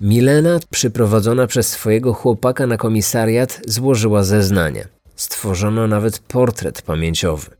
Milena, 0.00 0.58
przyprowadzona 0.70 1.46
przez 1.46 1.68
swojego 1.68 2.14
chłopaka 2.14 2.66
na 2.66 2.76
komisariat, 2.76 3.60
złożyła 3.66 4.22
zeznania. 4.22 4.84
Stworzono 5.16 5.86
nawet 5.86 6.18
portret 6.18 6.82
pamięciowy. 6.82 7.50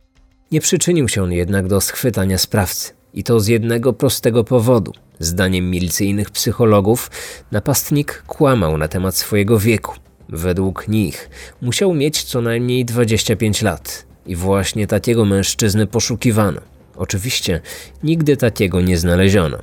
Nie 0.53 0.61
przyczynił 0.61 1.09
się 1.09 1.23
on 1.23 1.33
jednak 1.33 1.69
do 1.69 1.81
schwytania 1.81 2.39
sprawcy. 2.39 3.00
I 3.15 3.25
to 3.25 3.41
z 3.41 3.47
jednego 3.47 3.93
prostego 3.93 4.45
powodu. 4.45 4.93
Zdaniem 5.19 5.71
milicyjnych 5.71 6.31
psychologów, 6.31 7.11
napastnik 7.53 8.23
kłamał 8.27 8.79
na 8.79 8.89
temat 8.89 9.17
swojego 9.17 9.59
wieku. 9.59 9.95
Według 10.29 10.89
nich 10.89 11.31
musiał 11.63 11.95
mieć 11.95 12.25
co 12.25 12.41
najmniej 12.41 12.85
25 12.85 13.63
lat. 13.63 14.07
I 14.27 14.37
właśnie 14.37 14.87
takiego 14.87 15.25
mężczyzny 15.25 15.87
poszukiwano. 15.87 16.61
Oczywiście 16.97 17.61
nigdy 18.03 18.37
takiego 18.37 18.81
nie 18.81 18.99
znaleziono. 18.99 19.59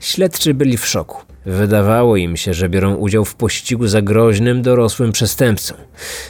Śledczy 0.00 0.54
byli 0.54 0.76
w 0.76 0.86
szoku. 0.86 1.33
Wydawało 1.46 2.16
im 2.16 2.36
się, 2.36 2.54
że 2.54 2.68
biorą 2.68 2.94
udział 2.94 3.24
w 3.24 3.34
pościgu 3.34 3.86
za 3.86 4.02
groźnym 4.02 4.62
dorosłym 4.62 5.12
przestępcą. 5.12 5.74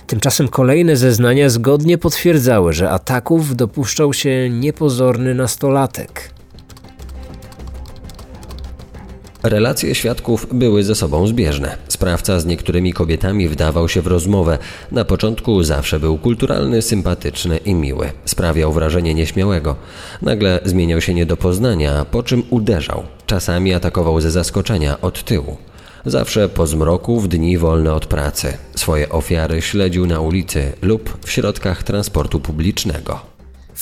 Tymczasem 0.06 0.48
kolejne 0.48 0.96
zeznania 0.96 1.48
zgodnie 1.48 1.98
potwierdzały, 1.98 2.72
że 2.72 2.90
ataków 2.90 3.56
dopuszczał 3.56 4.12
się 4.12 4.50
niepozorny 4.50 5.34
nastolatek. 5.34 6.33
Relacje 9.44 9.94
świadków 9.94 10.46
były 10.52 10.84
ze 10.84 10.94
sobą 10.94 11.26
zbieżne. 11.26 11.76
Sprawca 11.88 12.40
z 12.40 12.46
niektórymi 12.46 12.92
kobietami 12.92 13.48
wdawał 13.48 13.88
się 13.88 14.02
w 14.02 14.06
rozmowę. 14.06 14.58
Na 14.92 15.04
początku 15.04 15.62
zawsze 15.62 16.00
był 16.00 16.18
kulturalny, 16.18 16.82
sympatyczny 16.82 17.56
i 17.56 17.74
miły. 17.74 18.10
Sprawiał 18.24 18.72
wrażenie 18.72 19.14
nieśmiałego. 19.14 19.76
Nagle 20.22 20.60
zmieniał 20.64 21.00
się 21.00 21.14
nie 21.14 21.26
do 21.26 21.36
poznania, 21.36 22.04
po 22.04 22.22
czym 22.22 22.42
uderzał. 22.50 23.02
Czasami 23.26 23.74
atakował 23.74 24.20
ze 24.20 24.30
zaskoczenia 24.30 25.00
od 25.00 25.24
tyłu. 25.24 25.56
Zawsze 26.06 26.48
po 26.48 26.66
zmroku 26.66 27.20
w 27.20 27.28
dni 27.28 27.58
wolne 27.58 27.92
od 27.92 28.06
pracy. 28.06 28.56
Swoje 28.74 29.08
ofiary 29.08 29.62
śledził 29.62 30.06
na 30.06 30.20
ulicy 30.20 30.72
lub 30.82 31.18
w 31.26 31.30
środkach 31.30 31.82
transportu 31.82 32.40
publicznego. 32.40 33.33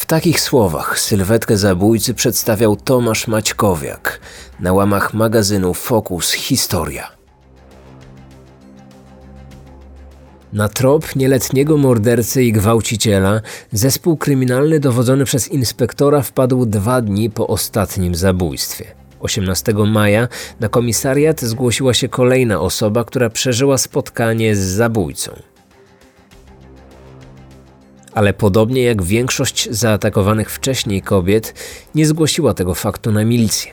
W 0.02 0.06
takich 0.06 0.40
słowach 0.40 0.98
sylwetkę 0.98 1.56
zabójcy 1.56 2.14
przedstawiał 2.14 2.76
Tomasz 2.76 3.26
Maćkowiak 3.26 4.20
na 4.60 4.72
łamach 4.72 5.14
magazynu 5.14 5.74
Focus 5.74 6.32
Historia. 6.32 7.10
Na 10.52 10.68
trop 10.68 11.16
nieletniego 11.16 11.76
mordercy 11.76 12.44
i 12.44 12.52
gwałciciela 12.52 13.40
zespół 13.72 14.16
kryminalny 14.16 14.80
dowodzony 14.80 15.24
przez 15.24 15.48
inspektora 15.48 16.22
wpadł 16.22 16.66
dwa 16.66 17.02
dni 17.02 17.30
po 17.30 17.46
ostatnim 17.46 18.14
zabójstwie. 18.14 18.84
18 19.20 19.72
maja 19.72 20.28
na 20.60 20.68
komisariat 20.68 21.40
zgłosiła 21.40 21.94
się 21.94 22.08
kolejna 22.08 22.60
osoba, 22.60 23.04
która 23.04 23.30
przeżyła 23.30 23.78
spotkanie 23.78 24.56
z 24.56 24.60
zabójcą 24.60 25.51
ale 28.14 28.32
podobnie 28.32 28.82
jak 28.82 29.02
większość 29.02 29.68
zaatakowanych 29.70 30.50
wcześniej 30.50 31.02
kobiet, 31.02 31.54
nie 31.94 32.06
zgłosiła 32.06 32.54
tego 32.54 32.74
faktu 32.74 33.12
na 33.12 33.24
milicję. 33.24 33.72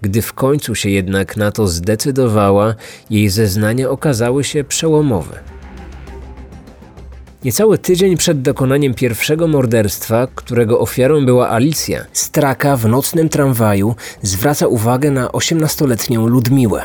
Gdy 0.00 0.22
w 0.22 0.32
końcu 0.32 0.74
się 0.74 0.90
jednak 0.90 1.36
na 1.36 1.52
to 1.52 1.66
zdecydowała, 1.66 2.74
jej 3.10 3.28
zeznania 3.28 3.90
okazały 3.90 4.44
się 4.44 4.64
przełomowe. 4.64 5.40
Niecały 7.44 7.78
tydzień 7.78 8.16
przed 8.16 8.42
dokonaniem 8.42 8.94
pierwszego 8.94 9.48
morderstwa, 9.48 10.28
którego 10.34 10.80
ofiarą 10.80 11.26
była 11.26 11.50
Alicja, 11.50 12.04
straka 12.12 12.76
w 12.76 12.88
nocnym 12.88 13.28
tramwaju 13.28 13.94
zwraca 14.22 14.66
uwagę 14.66 15.10
na 15.10 15.26
18-letnią 15.26 16.26
Ludmiłę. 16.26 16.84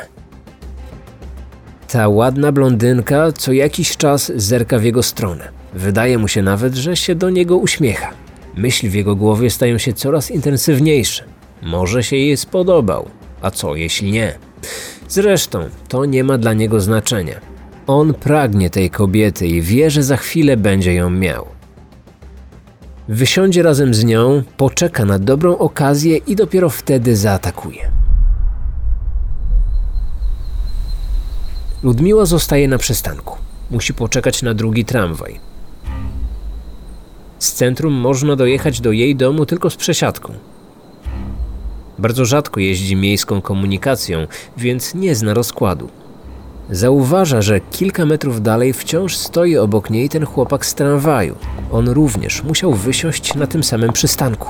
Ta 1.88 2.08
ładna 2.08 2.52
blondynka 2.52 3.32
co 3.32 3.54
jakiś 3.54 3.98
czas 3.98 4.32
zerka 4.36 4.80
w 4.80 4.84
jego 4.84 5.04
stronę. 5.04 5.63
Wydaje 5.74 6.18
mu 6.18 6.28
się 6.28 6.42
nawet, 6.42 6.76
że 6.76 6.96
się 6.96 7.16
do 7.16 7.30
niego 7.30 7.58
uśmiecha. 7.58 8.12
Myśli 8.56 8.90
w 8.90 8.94
jego 8.94 9.16
głowie 9.16 9.50
stają 9.50 9.78
się 9.78 9.94
coraz 9.94 10.32
intensywniejsze. 10.32 11.24
Może 11.62 12.04
się 12.04 12.16
jej 12.16 12.38
spodobał, 12.38 13.10
a 13.42 13.52
co 13.52 13.76
jeśli 13.76 14.12
nie? 14.12 14.36
Zresztą 15.08 15.60
to 15.88 16.06
nie 16.06 16.24
ma 16.24 16.38
dla 16.38 16.54
niego 16.54 16.80
znaczenia. 16.80 17.40
On 17.88 18.14
pragnie 18.14 18.70
tej 18.70 18.90
kobiety 18.90 19.48
i 19.48 19.62
wie, 19.62 19.92
że 19.92 20.04
za 20.04 20.18
chwilę 20.18 20.58
będzie 20.58 20.94
ją 20.94 21.10
miał. 21.10 21.48
Wysiądzie 23.08 23.64
razem 23.64 23.94
z 23.94 24.04
nią, 24.04 24.44
poczeka 24.58 25.06
na 25.06 25.20
dobrą 25.20 25.58
okazję 25.58 26.18
i 26.18 26.36
dopiero 26.36 26.70
wtedy 26.70 27.16
zaatakuje. 27.16 27.92
Ludmiła 31.84 32.26
zostaje 32.26 32.68
na 32.68 32.78
przystanku. 32.78 33.38
Musi 33.72 33.94
poczekać 33.94 34.42
na 34.42 34.54
drugi 34.54 34.86
tramwaj. 34.86 35.53
Z 37.44 37.54
centrum 37.54 37.94
można 37.94 38.36
dojechać 38.36 38.82
do 38.82 38.92
jej 38.92 39.16
domu 39.16 39.46
tylko 39.46 39.70
z 39.70 39.76
przesiadką. 39.76 40.34
Bardzo 42.00 42.26
rzadko 42.26 42.60
jeździ 42.60 42.96
miejską 42.96 43.42
komunikacją, 43.42 44.28
więc 44.58 44.96
nie 44.96 45.16
zna 45.16 45.34
rozkładu. 45.34 45.90
Zauważa, 46.70 47.42
że 47.42 47.60
kilka 47.60 48.06
metrów 48.06 48.42
dalej 48.42 48.74
wciąż 48.74 49.16
stoi 49.16 49.58
obok 49.58 49.90
niej 49.90 50.10
ten 50.10 50.26
chłopak 50.26 50.66
z 50.66 50.74
tramwaju. 50.74 51.36
On 51.72 51.90
również 51.90 52.44
musiał 52.44 52.74
wysiąść 52.74 53.36
na 53.36 53.48
tym 53.48 53.64
samym 53.64 53.94
przystanku. 53.94 54.50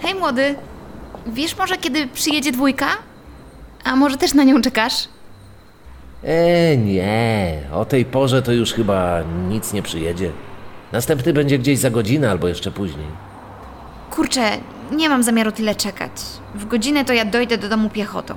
Hej 0.00 0.14
młody, 0.14 0.54
wiesz 1.26 1.58
może 1.58 1.76
kiedy 1.76 2.06
przyjedzie 2.06 2.52
dwójka? 2.52 2.86
A 3.84 3.96
może 3.96 4.16
też 4.16 4.34
na 4.34 4.44
nią 4.44 4.62
czekasz? 4.62 5.08
E, 6.24 6.76
nie, 6.76 7.60
o 7.72 7.84
tej 7.84 8.04
porze 8.04 8.42
to 8.42 8.52
już 8.52 8.72
chyba 8.72 9.22
nic 9.48 9.72
nie 9.72 9.82
przyjedzie. 9.82 10.32
Następny 10.92 11.32
będzie 11.32 11.58
gdzieś 11.58 11.78
za 11.78 11.90
godzinę 11.90 12.30
albo 12.30 12.48
jeszcze 12.48 12.70
później. 12.70 13.06
Kurczę, 14.10 14.50
nie 14.92 15.08
mam 15.08 15.22
zamiaru 15.22 15.52
tyle 15.52 15.74
czekać. 15.74 16.10
W 16.54 16.66
godzinę 16.66 17.04
to 17.04 17.12
ja 17.12 17.24
dojdę 17.24 17.58
do 17.58 17.68
domu 17.68 17.90
piechotą. 17.90 18.34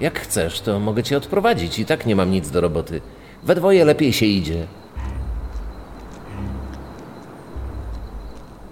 Jak 0.00 0.20
chcesz, 0.20 0.60
to 0.60 0.80
mogę 0.80 1.02
cię 1.02 1.16
odprowadzić 1.16 1.78
i 1.78 1.86
tak 1.86 2.06
nie 2.06 2.16
mam 2.16 2.30
nic 2.30 2.50
do 2.50 2.60
roboty. 2.60 3.00
We 3.42 3.54
dwoje 3.54 3.84
lepiej 3.84 4.12
się 4.12 4.26
idzie. 4.26 4.66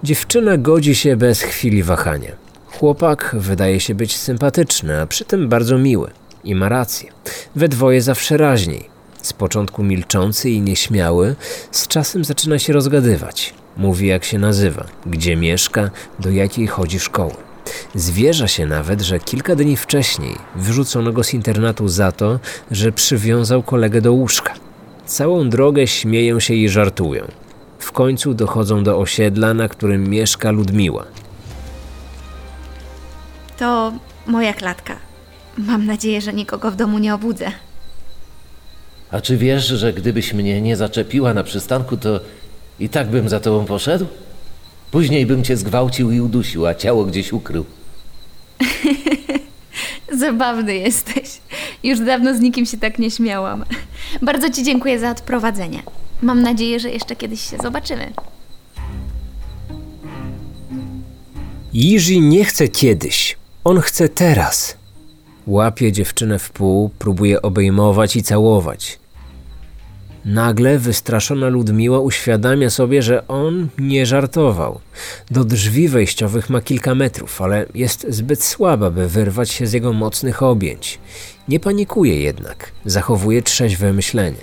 Dziewczyna 0.03 0.57
godzi 0.57 0.95
się 0.95 1.17
bez 1.17 1.43
chwili 1.43 1.83
wahania. 1.83 2.33
Chłopak 2.67 3.37
wydaje 3.39 3.81
się 3.81 3.95
być 3.95 4.17
sympatyczny, 4.17 5.01
a 5.01 5.07
przy 5.07 5.25
tym 5.25 5.49
bardzo 5.49 5.79
miły. 5.79 6.11
I 6.45 6.55
ma 6.55 6.69
rację. 6.69 7.11
We 7.57 7.69
dwoje 7.69 8.03
zawsze 8.03 8.37
raźniej. 8.37 8.92
Z 9.23 9.33
początku 9.33 9.83
milczący 9.83 10.51
i 10.51 10.61
nieśmiały, 10.61 11.37
z 11.71 11.89
czasem 11.89 12.25
zaczyna 12.25 12.59
się 12.59 12.73
rozgadywać. 12.73 13.55
Mówi 13.77 14.07
jak 14.07 14.25
się 14.25 14.39
nazywa, 14.39 14.85
gdzie 15.07 15.37
mieszka, 15.37 15.91
do 16.19 16.31
jakiej 16.31 16.67
chodzi 16.67 17.01
szkoły. 17.01 17.35
Zwierza 17.95 18.49
się 18.49 18.67
nawet, 18.67 19.01
że 19.01 19.21
kilka 19.21 19.57
dni 19.57 19.77
wcześniej 19.77 20.37
wyrzucono 20.57 21.13
go 21.13 21.25
z 21.25 21.35
internatu 21.35 21.89
za 21.89 22.13
to, 22.13 22.41
że 22.71 22.93
przywiązał 22.93 23.63
kolegę 23.63 24.01
do 24.01 24.13
łóżka. 24.13 24.55
Całą 25.07 25.49
drogę 25.49 25.87
śmieją 25.87 26.41
się 26.41 26.55
i 26.55 26.69
żartują. 26.69 27.25
W 27.79 27.93
końcu 27.93 28.35
dochodzą 28.35 28.85
do 28.85 28.99
osiedla, 28.99 29.55
na 29.55 29.69
którym 29.69 30.09
mieszka 30.09 30.51
Ludmiła. 30.51 31.05
To 33.59 33.93
moja 34.27 34.55
klatka. 34.55 34.97
Mam 35.59 35.87
nadzieję, 35.87 36.21
że 36.21 36.33
nikogo 36.33 36.71
w 36.71 36.77
domu 36.77 36.99
nie 36.99 37.15
obudzę. 37.15 37.53
A 39.13 39.21
czy 39.21 39.37
wiesz, 39.37 39.67
że 39.67 39.93
gdybyś 39.93 40.33
mnie 40.33 40.61
nie 40.61 40.77
zaczepiła 40.77 41.35
na 41.35 41.45
przystanku, 41.45 41.97
to 41.97 42.21
i 42.81 42.89
tak 42.89 43.11
bym 43.11 43.29
za 43.29 43.41
tobą 43.41 43.65
poszedł? 43.65 44.07
Później 44.91 45.27
bym 45.27 45.45
cię 45.45 45.57
zgwałcił 45.57 46.11
i 46.11 46.21
udusił, 46.21 46.67
a 46.67 46.75
ciało 46.75 47.05
gdzieś 47.05 47.33
ukrył. 47.33 47.65
Zabawny 50.19 50.75
jesteś. 50.75 51.41
Już 51.83 51.99
dawno 51.99 52.35
z 52.35 52.41
nikim 52.41 52.67
się 52.67 52.79
tak 52.79 52.99
nie 52.99 53.11
śmiałam. 53.11 53.65
Bardzo 54.23 54.51
Ci 54.51 54.65
dziękuję 54.65 54.99
za 54.99 55.11
odprowadzenie. 55.11 55.83
Mam 56.23 56.43
nadzieję, 56.43 56.81
że 56.81 56.91
jeszcze 56.91 57.17
kiedyś 57.17 57.51
się 57.51 57.57
zobaczymy. 57.63 58.13
Jiży 61.75 62.19
nie 62.19 62.45
chce 62.45 62.69
kiedyś, 62.69 63.37
on 63.65 63.81
chce 63.81 64.09
teraz. 64.09 64.77
Łapie 65.47 65.93
dziewczynę 65.93 66.39
w 66.39 66.51
pół, 66.51 66.91
próbuje 66.99 67.43
obejmować 67.43 68.17
i 68.17 68.23
całować. 68.23 69.02
Nagle 70.25 70.79
wystraszona 70.79 71.49
Ludmiła 71.49 72.01
uświadamia 72.01 72.71
sobie, 72.71 73.03
że 73.03 73.29
on 73.29 73.69
nie 73.79 74.07
żartował. 74.07 74.81
Do 75.31 75.45
drzwi 75.45 75.89
wejściowych 75.89 76.51
ma 76.51 76.61
kilka 76.61 76.95
metrów, 76.95 77.43
ale 77.43 77.67
jest 77.75 78.07
zbyt 78.09 78.45
słaba, 78.45 78.91
by 78.91 79.09
wyrwać 79.09 79.51
się 79.51 79.67
z 79.67 79.73
jego 79.73 79.93
mocnych 79.93 80.43
objęć. 80.43 80.99
Nie 81.49 81.61
panikuje 81.61 82.21
jednak, 82.21 82.73
zachowuje 82.85 83.43
trzeźwe 83.43 83.93
myślenie. 83.93 84.39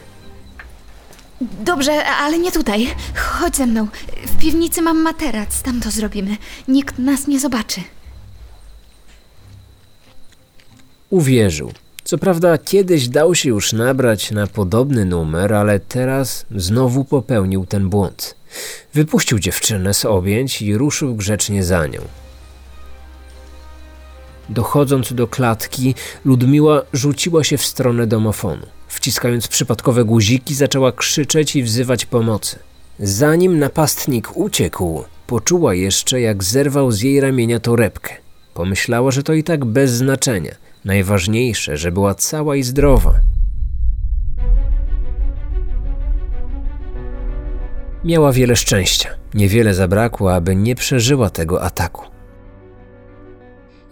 Dobrze, 1.41 2.05
ale 2.05 2.39
nie 2.39 2.51
tutaj. 2.51 2.87
Chodź 3.15 3.55
ze 3.55 3.65
mną. 3.65 3.87
W 4.25 4.37
piwnicy 4.41 4.81
mam 4.81 5.01
materac, 5.01 5.61
tam 5.61 5.81
to 5.81 5.91
zrobimy. 5.91 6.37
Nikt 6.67 6.99
nas 6.99 7.27
nie 7.27 7.39
zobaczy. 7.39 7.81
Uwierzył. 11.09 11.71
Co 12.09 12.17
prawda 12.17 12.57
kiedyś 12.57 13.07
dał 13.07 13.35
się 13.35 13.49
już 13.49 13.73
nabrać 13.73 14.31
na 14.31 14.47
podobny 14.47 15.05
numer, 15.05 15.53
ale 15.53 15.79
teraz 15.79 16.45
znowu 16.55 17.05
popełnił 17.05 17.65
ten 17.65 17.89
błąd. 17.89 18.35
Wypuścił 18.93 19.39
dziewczynę 19.39 19.93
z 19.93 20.05
objęć 20.05 20.61
i 20.61 20.77
ruszył 20.77 21.15
grzecznie 21.15 21.63
za 21.63 21.87
nią. 21.87 22.01
Dochodząc 24.49 25.13
do 25.13 25.27
klatki, 25.27 25.95
Ludmiła 26.25 26.81
rzuciła 26.93 27.43
się 27.43 27.57
w 27.57 27.65
stronę 27.65 28.07
domofonu. 28.07 28.65
Wciskając 28.87 29.47
przypadkowe 29.47 30.05
guziki, 30.05 30.55
zaczęła 30.55 30.91
krzyczeć 30.91 31.55
i 31.55 31.63
wzywać 31.63 32.05
pomocy. 32.05 32.59
Zanim 32.99 33.59
napastnik 33.59 34.37
uciekł, 34.37 35.03
poczuła 35.27 35.73
jeszcze, 35.73 36.21
jak 36.21 36.43
zerwał 36.43 36.91
z 36.91 37.01
jej 37.01 37.19
ramienia 37.19 37.59
torebkę. 37.59 38.13
Pomyślała, 38.53 39.11
że 39.11 39.23
to 39.23 39.33
i 39.33 39.43
tak 39.43 39.65
bez 39.65 39.91
znaczenia. 39.91 40.68
Najważniejsze, 40.85 41.77
że 41.77 41.91
była 41.91 42.15
cała 42.15 42.55
i 42.55 42.63
zdrowa. 42.63 43.19
Miała 48.03 48.31
wiele 48.31 48.55
szczęścia. 48.55 49.09
Niewiele 49.33 49.73
zabrakło, 49.73 50.33
aby 50.33 50.55
nie 50.55 50.75
przeżyła 50.75 51.29
tego 51.29 51.61
ataku. 51.61 52.05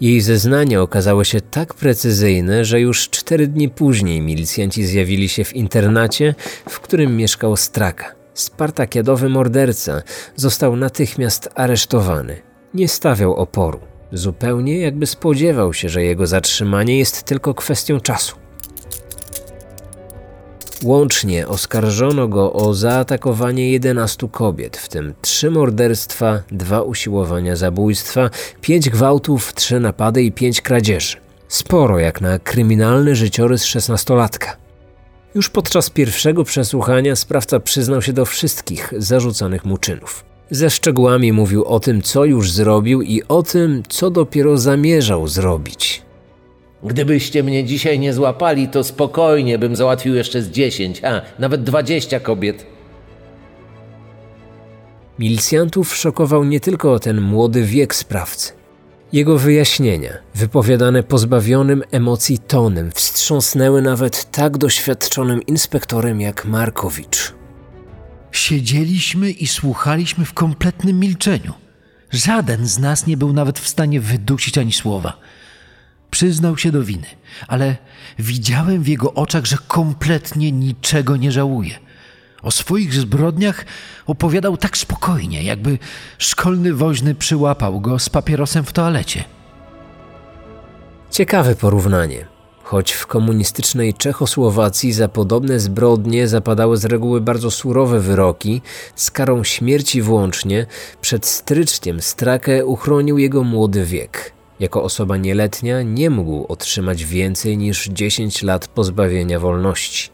Jej 0.02 0.22
zeznania 0.22 0.82
okazały 0.82 1.26
się 1.26 1.42
tak 1.42 1.74
precyzyjne, 1.74 2.66
że 2.66 2.80
już 2.80 3.10
cztery 3.10 3.48
dni 3.48 3.70
później 3.70 4.22
milicjanci 4.22 4.86
zjawili 4.86 5.30
się 5.30 5.44
w 5.44 5.56
internacie, 5.56 6.36
w 6.70 6.80
którym 6.80 7.18
mieszkał 7.18 7.58
Straka. 7.58 8.16
Spartakiadowy 8.34 9.30
morderca 9.30 10.02
został 10.36 10.76
natychmiast 10.76 11.50
aresztowany. 11.56 12.42
Nie 12.74 12.88
stawiał 12.88 13.36
oporu. 13.36 13.80
Zupełnie 14.14 14.80
jakby 14.80 15.06
spodziewał 15.06 15.74
się, 15.74 15.90
że 15.90 16.04
jego 16.04 16.28
zatrzymanie 16.28 17.00
jest 17.00 17.24
tylko 17.24 17.54
kwestią 17.54 18.00
czasu. 18.00 18.36
Łącznie 20.84 21.48
oskarżono 21.48 22.28
go 22.28 22.54
o 22.54 22.74
zaatakowanie 22.74 23.72
11 23.72 24.28
kobiet, 24.32 24.78
w 24.78 24.90
tym 24.90 25.14
3 25.22 25.52
morderstwa, 25.52 26.44
2 26.52 26.82
usiłowania 26.82 27.56
zabójstwa, 27.56 28.30
5 28.62 28.90
gwałtów, 28.90 29.54
3 29.54 29.80
napady 29.80 30.24
i 30.24 30.32
5 30.32 30.62
kradzieży. 30.62 31.18
Sporo 31.48 32.00
jak 32.00 32.22
na 32.22 32.40
kryminalny 32.40 33.16
życiorys 33.16 33.64
szesnastolatka. 33.64 34.58
Już 35.36 35.50
podczas 35.50 35.90
pierwszego 35.90 36.44
przesłuchania 36.44 37.16
sprawca 37.16 37.60
przyznał 37.60 38.02
się 38.02 38.14
do 38.14 38.26
wszystkich 38.26 38.94
zarzuconych 38.98 39.66
mu 39.66 39.78
czynów. 39.78 40.27
Ze 40.52 40.70
szczegółami 40.70 41.34
mówił 41.34 41.66
o 41.66 41.80
tym, 41.80 42.02
co 42.02 42.26
już 42.26 42.52
zrobił 42.52 43.02
i 43.02 43.24
o 43.28 43.44
tym, 43.44 43.84
co 43.90 44.10
dopiero 44.10 44.58
zamierzał 44.58 45.28
zrobić. 45.28 46.02
Gdybyście 46.84 47.44
mnie 47.44 47.64
dzisiaj 47.64 48.00
nie 48.00 48.14
złapali, 48.14 48.68
to 48.68 48.84
spokojnie 48.84 49.60
bym 49.60 49.76
załatwił 49.76 50.16
jeszcze 50.16 50.42
z 50.42 50.50
10, 50.50 51.04
a 51.04 51.22
nawet 51.40 51.64
20 51.64 52.20
kobiet. 52.20 52.66
Milicjantów 55.20 55.96
szokował 55.96 56.44
nie 56.44 56.60
tylko 56.60 57.00
ten 57.00 57.22
młody 57.22 57.64
wiek 57.64 57.96
sprawcy. 57.96 58.54
Jego 59.14 59.38
wyjaśnienia, 59.38 60.14
wypowiadane 60.36 61.04
pozbawionym 61.04 61.84
emocji 61.92 62.40
tonem, 62.40 62.92
wstrząsnęły 62.92 63.82
nawet 63.82 64.32
tak 64.32 64.58
doświadczonym 64.58 65.42
inspektorem 65.42 66.22
jak 66.22 66.46
Markowicz. 66.46 67.37
Siedzieliśmy 68.32 69.32
i 69.32 69.48
słuchaliśmy 69.48 70.26
w 70.26 70.34
kompletnym 70.34 71.00
milczeniu. 71.00 71.54
Żaden 72.12 72.68
z 72.68 72.80
nas 72.80 73.08
nie 73.08 73.18
był 73.18 73.34
nawet 73.34 73.60
w 73.60 73.68
stanie 73.68 74.02
wydusić 74.02 74.58
ani 74.58 74.74
słowa. 74.74 75.20
Przyznał 76.12 76.58
się 76.58 76.72
do 76.72 76.84
winy, 76.84 77.08
ale 77.48 77.78
widziałem 78.20 78.84
w 78.84 78.88
jego 78.88 79.14
oczach, 79.14 79.46
że 79.46 79.58
kompletnie 79.68 80.52
niczego 80.52 81.18
nie 81.18 81.32
żałuje. 81.32 81.80
O 82.42 82.52
swoich 82.52 82.94
zbrodniach 82.94 83.66
opowiadał 84.06 84.58
tak 84.58 84.78
spokojnie, 84.78 85.44
jakby 85.44 85.80
szkolny 86.18 86.74
woźny 86.74 87.16
przyłapał 87.16 87.82
go 87.82 88.00
z 88.00 88.10
papierosem 88.10 88.64
w 88.64 88.74
toalecie. 88.74 89.24
Ciekawe 91.12 91.56
porównanie. 91.56 92.37
Choć 92.68 92.92
w 92.92 93.08
komunistycznej 93.08 93.94
Czechosłowacji 93.94 94.94
za 94.94 95.08
podobne 95.08 95.60
zbrodnie 95.60 96.28
zapadały 96.28 96.78
z 96.78 96.86
reguły 96.86 97.22
bardzo 97.22 97.52
surowe 97.52 98.00
wyroki, 98.00 98.62
z 98.96 99.12
karą 99.12 99.44
śmierci 99.44 100.02
włącznie, 100.02 100.66
przed 101.02 101.26
stryczkiem 101.26 102.02
Strakę 102.02 102.66
uchronił 102.66 103.18
jego 103.18 103.44
młody 103.44 103.86
wiek. 103.86 104.34
Jako 104.60 104.84
osoba 104.84 105.18
nieletnia 105.18 105.82
nie 105.82 106.10
mógł 106.10 106.46
otrzymać 106.48 107.06
więcej 107.06 107.58
niż 107.58 107.88
10 107.88 108.44
lat 108.44 108.68
pozbawienia 108.68 109.40
wolności. 109.40 110.10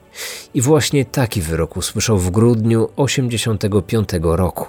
I 0.54 0.62
właśnie 0.62 1.06
taki 1.06 1.42
wyrok 1.42 1.78
usłyszał 1.78 2.18
w 2.18 2.32
grudniu 2.32 2.90
1985 3.06 4.10
roku. 4.22 4.66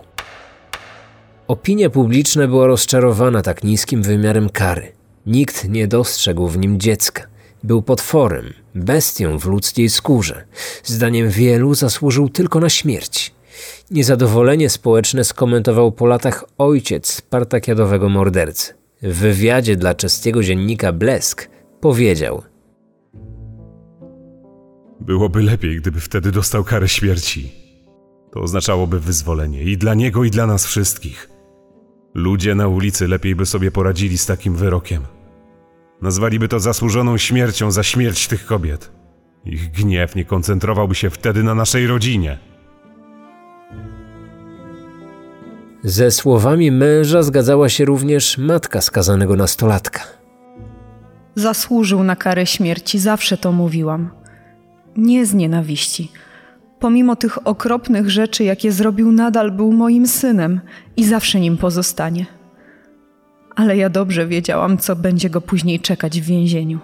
Opinia 1.48 1.90
publiczna 1.90 2.46
była 2.46 2.66
rozczarowana 2.66 3.42
tak 3.42 3.64
niskim 3.64 4.02
wymiarem 4.02 4.50
kary. 4.50 4.92
Nikt 5.26 5.68
nie 5.68 5.88
dostrzegł 5.88 6.48
w 6.48 6.58
nim 6.58 6.80
dziecka. 6.80 7.33
Był 7.64 7.82
potworem, 7.82 8.52
bestią 8.74 9.38
w 9.38 9.46
ludzkiej 9.46 9.88
skórze. 9.88 10.44
Zdaniem 10.84 11.28
wielu 11.28 11.74
zasłużył 11.74 12.28
tylko 12.28 12.60
na 12.60 12.68
śmierć. 12.68 13.34
Niezadowolenie 13.90 14.70
społeczne 14.70 15.24
skomentował 15.24 15.92
po 15.92 16.06
latach 16.06 16.44
ojciec 16.58 17.12
spartakiadowego 17.12 18.08
mordercy. 18.08 18.74
W 19.02 19.18
wywiadzie 19.18 19.76
dla 19.76 19.94
czeskiego 19.94 20.42
dziennika 20.42 20.92
Blesk 20.92 21.48
powiedział: 21.80 22.42
Byłoby 25.00 25.42
lepiej, 25.42 25.76
gdyby 25.76 26.00
wtedy 26.00 26.32
dostał 26.32 26.64
karę 26.64 26.88
śmierci. 26.88 27.52
To 28.32 28.40
oznaczałoby 28.40 29.00
wyzwolenie 29.00 29.62
i 29.62 29.76
dla 29.76 29.94
niego, 29.94 30.24
i 30.24 30.30
dla 30.30 30.46
nas 30.46 30.66
wszystkich. 30.66 31.30
Ludzie 32.14 32.54
na 32.54 32.68
ulicy 32.68 33.08
lepiej 33.08 33.34
by 33.34 33.46
sobie 33.46 33.70
poradzili 33.70 34.18
z 34.18 34.26
takim 34.26 34.56
wyrokiem. 34.56 35.13
Nazwaliby 36.02 36.48
to 36.48 36.60
zasłużoną 36.60 37.18
śmiercią 37.18 37.70
za 37.70 37.82
śmierć 37.82 38.28
tych 38.28 38.46
kobiet. 38.46 38.90
Ich 39.44 39.70
gniew 39.70 40.14
nie 40.14 40.24
koncentrowałby 40.24 40.94
się 40.94 41.10
wtedy 41.10 41.42
na 41.42 41.54
naszej 41.54 41.86
rodzinie. 41.86 42.38
Ze 45.84 46.10
słowami 46.10 46.70
męża 46.70 47.22
zgadzała 47.22 47.68
się 47.68 47.84
również 47.84 48.38
matka 48.38 48.80
skazanego 48.80 49.36
nastolatka. 49.36 50.00
Zasłużył 51.34 52.02
na 52.02 52.16
karę 52.16 52.46
śmierci, 52.46 52.98
zawsze 52.98 53.36
to 53.36 53.52
mówiłam. 53.52 54.10
Nie 54.96 55.26
z 55.26 55.34
nienawiści. 55.34 56.12
Pomimo 56.80 57.16
tych 57.16 57.46
okropnych 57.46 58.10
rzeczy, 58.10 58.44
jakie 58.44 58.72
zrobił, 58.72 59.12
nadal 59.12 59.50
był 59.50 59.72
moim 59.72 60.06
synem 60.06 60.60
i 60.96 61.04
zawsze 61.04 61.40
nim 61.40 61.56
pozostanie. 61.56 62.26
Ale 63.56 63.76
ja 63.76 63.90
dobrze 63.90 64.26
wiedziałam, 64.26 64.78
co 64.78 64.96
będzie 64.96 65.30
go 65.30 65.40
później 65.40 65.80
czekać 65.80 66.20
w 66.20 66.24
więzieniu. 66.24 66.78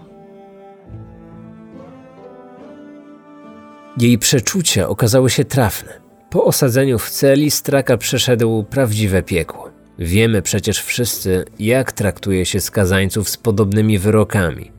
Jej 3.98 4.18
przeczucia 4.18 4.88
okazały 4.88 5.30
się 5.30 5.44
trafne. 5.44 6.00
Po 6.30 6.44
osadzeniu 6.44 6.98
w 6.98 7.11
celi 7.11 7.50
Straka 7.50 7.96
przeszedł 7.96 8.64
prawdziwe 8.64 9.22
piekło. 9.22 9.70
Wiemy 9.98 10.42
przecież 10.42 10.83
wszyscy, 10.83 11.44
jak 11.59 11.92
traktuje 11.92 12.46
się 12.46 12.61
skazańców 12.61 13.28
z 13.28 13.37
podobnymi 13.37 13.98
wyrokami. 13.98 14.70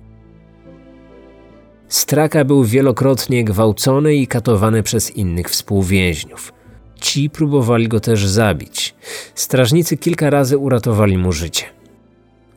Straka 1.88 2.46
był 2.46 2.64
wielokrotnie 2.64 3.44
gwałcony 3.44 4.16
i 4.16 4.28
katowany 4.28 4.84
przez 4.84 5.12
innych 5.12 5.50
współwięźniów. 5.50 6.54
Ci 7.02 7.30
próbowali 7.30 7.88
go 7.88 8.00
też 8.00 8.26
zabić. 8.28 8.96
Strażnicy 9.36 9.98
kilka 9.98 10.30
razy 10.30 10.58
uratowali 10.58 11.18
mu 11.18 11.32
życie. 11.32 11.81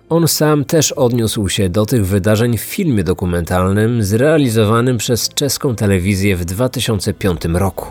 On 0.09 0.29
sam 0.29 0.65
też 0.65 0.93
odniósł 0.93 1.49
się 1.49 1.69
do 1.69 1.87
tych 1.87 2.07
wydarzeń 2.07 2.59
w 2.59 2.61
filmie 2.61 3.05
dokumentalnym 3.05 4.03
zrealizowanym 4.03 4.99
przez 4.99 5.29
czeską 5.29 5.77
telewizję 5.77 6.37
w 6.37 6.45
2005 6.45 7.45
roku. 7.45 7.87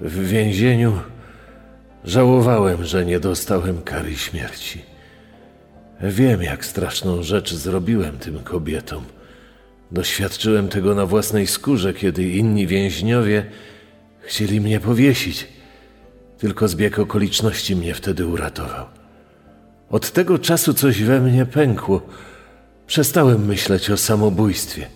W 0.00 0.28
więzieniu 0.28 0.98
żałowałem, 2.04 2.84
że 2.84 3.04
nie 3.04 3.20
dostałem 3.20 3.82
kary 3.82 4.16
śmierci. 4.16 4.82
Wiem, 6.00 6.42
jak 6.42 6.64
straszną 6.64 7.22
rzecz 7.22 7.54
zrobiłem 7.54 8.18
tym 8.18 8.38
kobietom. 8.38 9.04
Doświadczyłem 9.90 10.68
tego 10.68 10.94
na 10.94 11.06
własnej 11.06 11.46
skórze, 11.46 11.94
kiedy 11.94 12.28
inni 12.28 12.66
więźniowie 12.66 13.46
chcieli 14.20 14.60
mnie 14.60 14.80
powiesić. 14.80 15.48
Tylko 16.38 16.68
zbieg 16.68 16.98
okoliczności 16.98 17.76
mnie 17.76 17.94
wtedy 17.94 18.26
uratował. 18.26 19.01
Od 19.92 20.10
tego 20.10 20.38
czasu 20.38 20.74
coś 20.74 21.02
we 21.02 21.20
mnie 21.20 21.46
pękło. 21.46 22.02
Przestałem 22.86 23.46
myśleć 23.46 23.90
o 23.90 23.96
samobójstwie. 23.96 24.86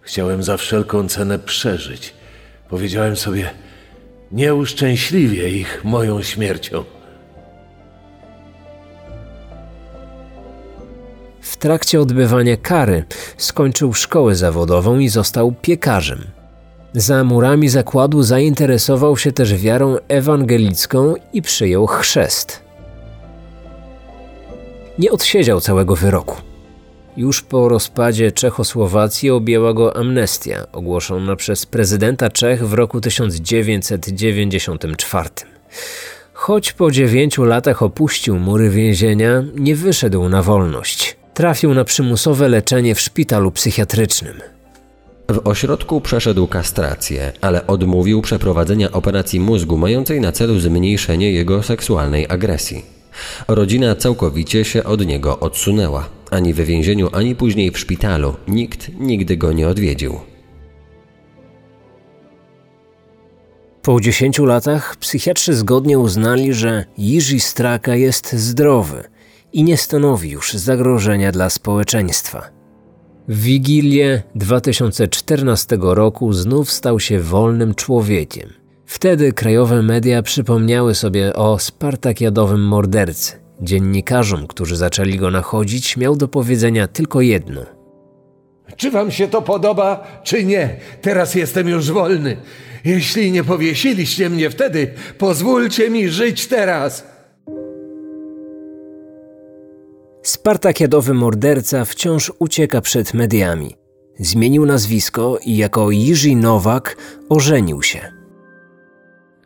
Chciałem 0.00 0.42
za 0.42 0.56
wszelką 0.56 1.08
cenę 1.08 1.38
przeżyć. 1.38 2.14
Powiedziałem 2.68 3.16
sobie, 3.16 3.50
nie 4.32 4.54
uszczęśliwię 4.54 5.50
ich 5.50 5.84
moją 5.84 6.22
śmiercią. 6.22 6.84
W 11.40 11.56
trakcie 11.56 12.00
odbywania 12.00 12.56
kary 12.56 13.04
skończył 13.36 13.94
szkołę 13.94 14.34
zawodową 14.34 14.98
i 14.98 15.08
został 15.08 15.52
piekarzem. 15.52 16.24
Za 16.92 17.24
murami 17.24 17.68
zakładu 17.68 18.22
zainteresował 18.22 19.16
się 19.16 19.32
też 19.32 19.54
wiarą 19.54 19.96
ewangelicką 20.08 21.14
i 21.32 21.42
przyjął 21.42 21.86
chrzest. 21.86 22.69
Nie 25.00 25.12
odsiedział 25.12 25.60
całego 25.60 25.96
wyroku. 25.96 26.36
Już 27.16 27.42
po 27.42 27.68
rozpadzie 27.68 28.32
Czechosłowacji 28.32 29.30
objęła 29.30 29.72
go 29.72 29.96
amnestia, 29.96 30.66
ogłoszona 30.72 31.36
przez 31.36 31.66
prezydenta 31.66 32.30
Czech 32.30 32.68
w 32.68 32.72
roku 32.72 33.00
1994. 33.00 35.28
Choć 36.32 36.72
po 36.72 36.90
dziewięciu 36.90 37.44
latach 37.44 37.82
opuścił 37.82 38.38
mury 38.38 38.70
więzienia, 38.70 39.44
nie 39.54 39.76
wyszedł 39.76 40.28
na 40.28 40.42
wolność. 40.42 41.16
Trafił 41.34 41.74
na 41.74 41.84
przymusowe 41.84 42.48
leczenie 42.48 42.94
w 42.94 43.00
szpitalu 43.00 43.50
psychiatrycznym. 43.50 44.34
W 45.30 45.48
ośrodku 45.48 46.00
przeszedł 46.00 46.46
kastrację, 46.46 47.32
ale 47.40 47.66
odmówił 47.66 48.22
przeprowadzenia 48.22 48.92
operacji 48.92 49.40
mózgu 49.40 49.76
mającej 49.76 50.20
na 50.20 50.32
celu 50.32 50.58
zmniejszenie 50.58 51.32
jego 51.32 51.62
seksualnej 51.62 52.26
agresji. 52.28 52.99
Rodzina 53.48 53.96
całkowicie 53.96 54.64
się 54.64 54.84
od 54.84 55.06
niego 55.06 55.40
odsunęła. 55.40 56.08
Ani 56.30 56.54
w 56.54 56.60
więzieniu, 56.60 57.08
ani 57.12 57.34
później 57.34 57.70
w 57.70 57.78
szpitalu 57.78 58.34
nikt 58.48 58.90
nigdy 58.98 59.36
go 59.36 59.52
nie 59.52 59.68
odwiedził. 59.68 60.20
Po 63.82 64.00
10 64.00 64.38
latach 64.38 64.96
psychiatrzy 64.96 65.54
zgodnie 65.54 65.98
uznali, 65.98 66.54
że 66.54 66.84
Jiří 66.98 67.40
Straka 67.40 67.94
jest 67.96 68.32
zdrowy 68.32 69.04
i 69.52 69.64
nie 69.64 69.76
stanowi 69.76 70.30
już 70.30 70.52
zagrożenia 70.52 71.32
dla 71.32 71.50
społeczeństwa. 71.50 72.50
W 73.28 73.42
Wigilię 73.42 74.22
2014 74.34 75.78
roku 75.80 76.32
znów 76.32 76.70
stał 76.70 77.00
się 77.00 77.20
wolnym 77.20 77.74
człowiekiem. 77.74 78.59
Wtedy 78.90 79.32
krajowe 79.32 79.82
media 79.82 80.22
przypomniały 80.22 80.94
sobie 80.94 81.34
o 81.34 81.58
spartakiadowym 81.58 82.64
mordercy. 82.64 83.32
Dziennikarzom, 83.60 84.46
którzy 84.46 84.76
zaczęli 84.76 85.16
go 85.16 85.30
nachodzić, 85.30 85.96
miał 85.96 86.16
do 86.16 86.28
powiedzenia 86.28 86.88
tylko 86.88 87.20
jedno. 87.20 87.60
Czy 88.76 88.90
wam 88.90 89.10
się 89.10 89.28
to 89.28 89.42
podoba, 89.42 90.20
czy 90.24 90.44
nie? 90.44 90.76
Teraz 91.02 91.34
jestem 91.34 91.68
już 91.68 91.90
wolny. 91.90 92.36
Jeśli 92.84 93.32
nie 93.32 93.44
powiesiliście 93.44 94.30
mnie 94.30 94.50
wtedy, 94.50 94.94
pozwólcie 95.18 95.90
mi 95.90 96.08
żyć 96.08 96.46
teraz. 96.46 97.06
Spartakiadowy 100.22 101.14
morderca 101.14 101.84
wciąż 101.84 102.32
ucieka 102.38 102.80
przed 102.80 103.14
mediami. 103.14 103.74
Zmienił 104.18 104.66
nazwisko 104.66 105.38
i 105.44 105.56
jako 105.56 105.90
Jiří 105.90 106.36
Nowak 106.36 106.96
ożenił 107.28 107.82
się. 107.82 108.19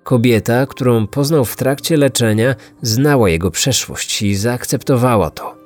Kobieta, 0.05 0.67
którą 0.67 1.07
poznał 1.07 1.45
w 1.45 1.57
trakcie 1.57 1.97
leczenia, 1.97 2.55
znała 2.83 3.31
jego 3.31 3.51
przeszłość 3.51 4.23
i 4.23 4.37
zaakceptowała 4.37 5.31
to. 5.31 5.57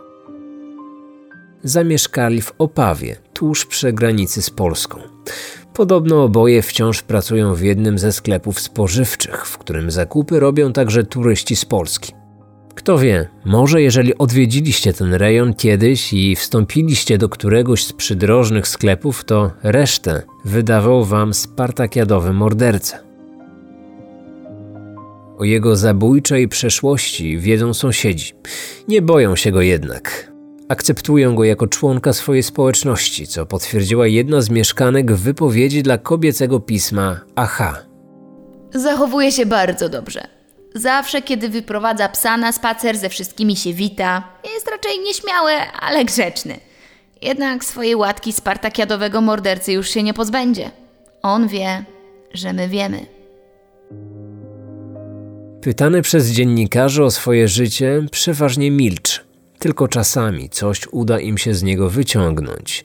Zamieszkali 1.62 2.42
w 2.42 2.52
Opawie, 2.58 3.16
tuż 3.32 3.66
przy 3.66 3.92
granicy 3.92 4.42
z 4.42 4.50
Polską. 4.50 4.98
Podobno 5.74 6.24
oboje 6.24 6.62
wciąż 6.62 7.02
pracują 7.02 7.54
w 7.54 7.60
jednym 7.60 7.98
ze 7.98 8.12
sklepów 8.12 8.60
spożywczych, 8.60 9.46
w 9.46 9.58
którym 9.58 9.90
zakupy 9.90 10.40
robią 10.40 10.72
także 10.72 11.04
turyści 11.04 11.56
z 11.56 11.64
Polski. 11.64 12.12
Kto 12.74 12.98
wie, 12.98 13.28
może 13.44 13.82
jeżeli 13.82 14.18
odwiedziliście 14.18 14.92
ten 14.92 15.14
rejon 15.14 15.54
kiedyś 15.54 16.12
i 16.12 16.36
wstąpiliście 16.36 17.18
do 17.18 17.28
któregoś 17.28 17.84
z 17.84 17.92
przydrożnych 17.92 18.68
sklepów, 18.68 19.24
to 19.24 19.50
resztę 19.62 20.22
wydawał 20.44 21.04
wam 21.04 21.34
spartakiadowy 21.34 22.32
morderca. 22.32 23.07
O 25.38 25.44
jego 25.44 25.76
zabójczej 25.76 26.48
przeszłości 26.48 27.38
wiedzą 27.38 27.74
sąsiedzi. 27.74 28.32
Nie 28.88 29.02
boją 29.02 29.36
się 29.36 29.52
go 29.52 29.60
jednak. 29.60 30.32
Akceptują 30.68 31.34
go 31.34 31.44
jako 31.44 31.66
członka 31.66 32.12
swojej 32.12 32.42
społeczności, 32.42 33.26
co 33.26 33.46
potwierdziła 33.46 34.06
jedna 34.06 34.40
z 34.40 34.50
mieszkanek 34.50 35.12
w 35.12 35.22
wypowiedzi 35.22 35.82
dla 35.82 35.98
kobiecego 35.98 36.60
pisma 36.60 37.20
Aha. 37.36 37.78
Zachowuje 38.74 39.32
się 39.32 39.46
bardzo 39.46 39.88
dobrze. 39.88 40.26
Zawsze, 40.74 41.22
kiedy 41.22 41.48
wyprowadza 41.48 42.08
psa 42.08 42.36
na 42.36 42.52
spacer, 42.52 42.96
ze 42.96 43.08
wszystkimi 43.08 43.56
się 43.56 43.72
wita. 43.72 44.22
Jest 44.54 44.68
raczej 44.70 44.98
nieśmiały, 44.98 45.52
ale 45.80 46.04
grzeczny. 46.04 46.56
Jednak 47.22 47.64
swojej 47.64 47.96
łatki 47.96 48.32
spartakiadowego 48.32 49.20
mordercy 49.20 49.72
już 49.72 49.90
się 49.90 50.02
nie 50.02 50.14
pozbędzie. 50.14 50.70
On 51.22 51.48
wie, 51.48 51.84
że 52.34 52.52
my 52.52 52.68
wiemy. 52.68 53.17
Pytany 55.68 56.02
przez 56.02 56.30
dziennikarzy 56.30 57.04
o 57.04 57.10
swoje 57.10 57.48
życie, 57.48 58.06
przeważnie 58.10 58.70
milczy. 58.70 59.20
Tylko 59.58 59.88
czasami 59.88 60.50
coś 60.50 60.86
uda 60.86 61.20
im 61.20 61.38
się 61.38 61.54
z 61.54 61.62
niego 61.62 61.90
wyciągnąć. 61.90 62.84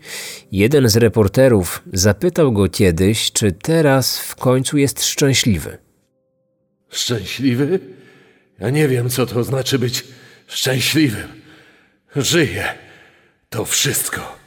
Jeden 0.52 0.90
z 0.90 0.96
reporterów 0.96 1.84
zapytał 1.94 2.52
go 2.52 2.70
kiedyś, 2.70 3.32
czy 3.32 3.52
teraz 3.52 4.20
w 4.20 4.36
końcu 4.36 4.78
jest 4.78 5.06
szczęśliwy. 5.06 5.78
Szczęśliwy? 6.90 7.80
Ja 8.60 8.70
nie 8.70 8.88
wiem, 8.88 9.10
co 9.10 9.26
to 9.26 9.44
znaczy 9.44 9.80
być 9.80 10.04
szczęśliwym. 10.48 11.28
Żyję. 12.16 12.64
To 13.50 13.66
wszystko. 13.66 14.38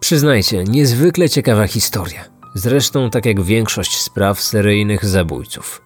Przyznajcie, 0.00 0.64
niezwykle 0.64 1.28
ciekawa 1.28 1.66
historia. 1.66 2.31
Zresztą 2.54 3.10
tak 3.10 3.26
jak 3.26 3.42
większość 3.42 4.00
spraw 4.00 4.42
seryjnych 4.42 5.04
zabójców. 5.04 5.82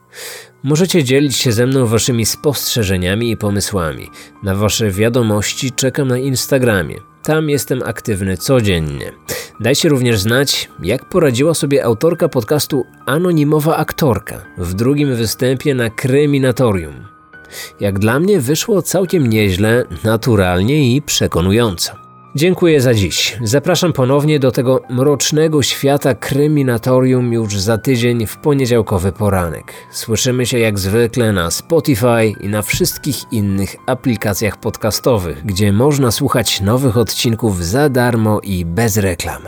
Możecie 0.62 1.05
dzielić 1.05 1.37
się 1.37 1.52
ze 1.52 1.66
mną 1.66 1.87
waszymi 1.87 2.26
spostrzeżeniami 2.26 3.31
i 3.31 3.37
pomysłami. 3.37 4.11
Na 4.42 4.55
wasze 4.55 4.90
wiadomości 4.90 5.72
czekam 5.72 6.09
na 6.09 6.18
Instagramie. 6.18 6.96
Tam 7.22 7.50
jestem 7.50 7.83
aktywny 7.83 8.37
codziennie. 8.37 9.12
Dajcie 9.61 9.88
również 9.88 10.20
znać, 10.20 10.68
jak 10.83 11.09
poradziła 11.09 11.55
sobie 11.55 11.85
autorka 11.85 12.29
podcastu 12.29 12.87
Anonimowa 13.07 13.76
Aktorka 13.76 14.42
w 14.59 14.74
drugim 14.74 15.16
występie 15.16 15.74
na 15.74 15.90
Kryminatorium. 15.90 16.94
Jak 17.81 17.98
dla 17.98 18.20
mnie 18.20 18.40
wyszło 18.40 18.83
całkiem 18.83 19.26
nieźle, 19.26 19.85
naturalnie 20.05 20.96
i 20.96 21.02
przekonująco. 21.02 22.06
Dziękuję 22.37 22.81
za 22.81 22.94
dziś. 22.94 23.38
Zapraszam 23.42 23.92
ponownie 23.92 24.38
do 24.38 24.53
tego 24.53 24.83
mrocznego 24.90 25.62
świata 25.62 26.14
kryminatorium 26.14 27.33
już 27.33 27.61
za 27.61 27.79
tydzień 27.79 28.27
w 28.27 28.37
poniedziałkowy 28.37 29.12
poranek. 29.12 29.72
Słyszymy 29.90 30.46
się 30.46 30.59
jak 30.59 30.79
zwykle 30.79 31.33
na 31.33 31.51
Spotify 31.51 32.33
i 32.40 32.49
na 32.49 32.62
wszystkich 32.62 33.33
innych 33.33 33.77
aplikacjach 33.87 34.57
podcastowych, 34.57 35.46
gdzie 35.46 35.72
można 35.72 36.11
słuchać 36.11 36.61
nowych 36.61 36.96
odcinków 36.96 37.64
za 37.64 37.88
darmo 37.88 38.40
i 38.40 38.64
bez 38.64 38.96
reklam. 38.96 39.42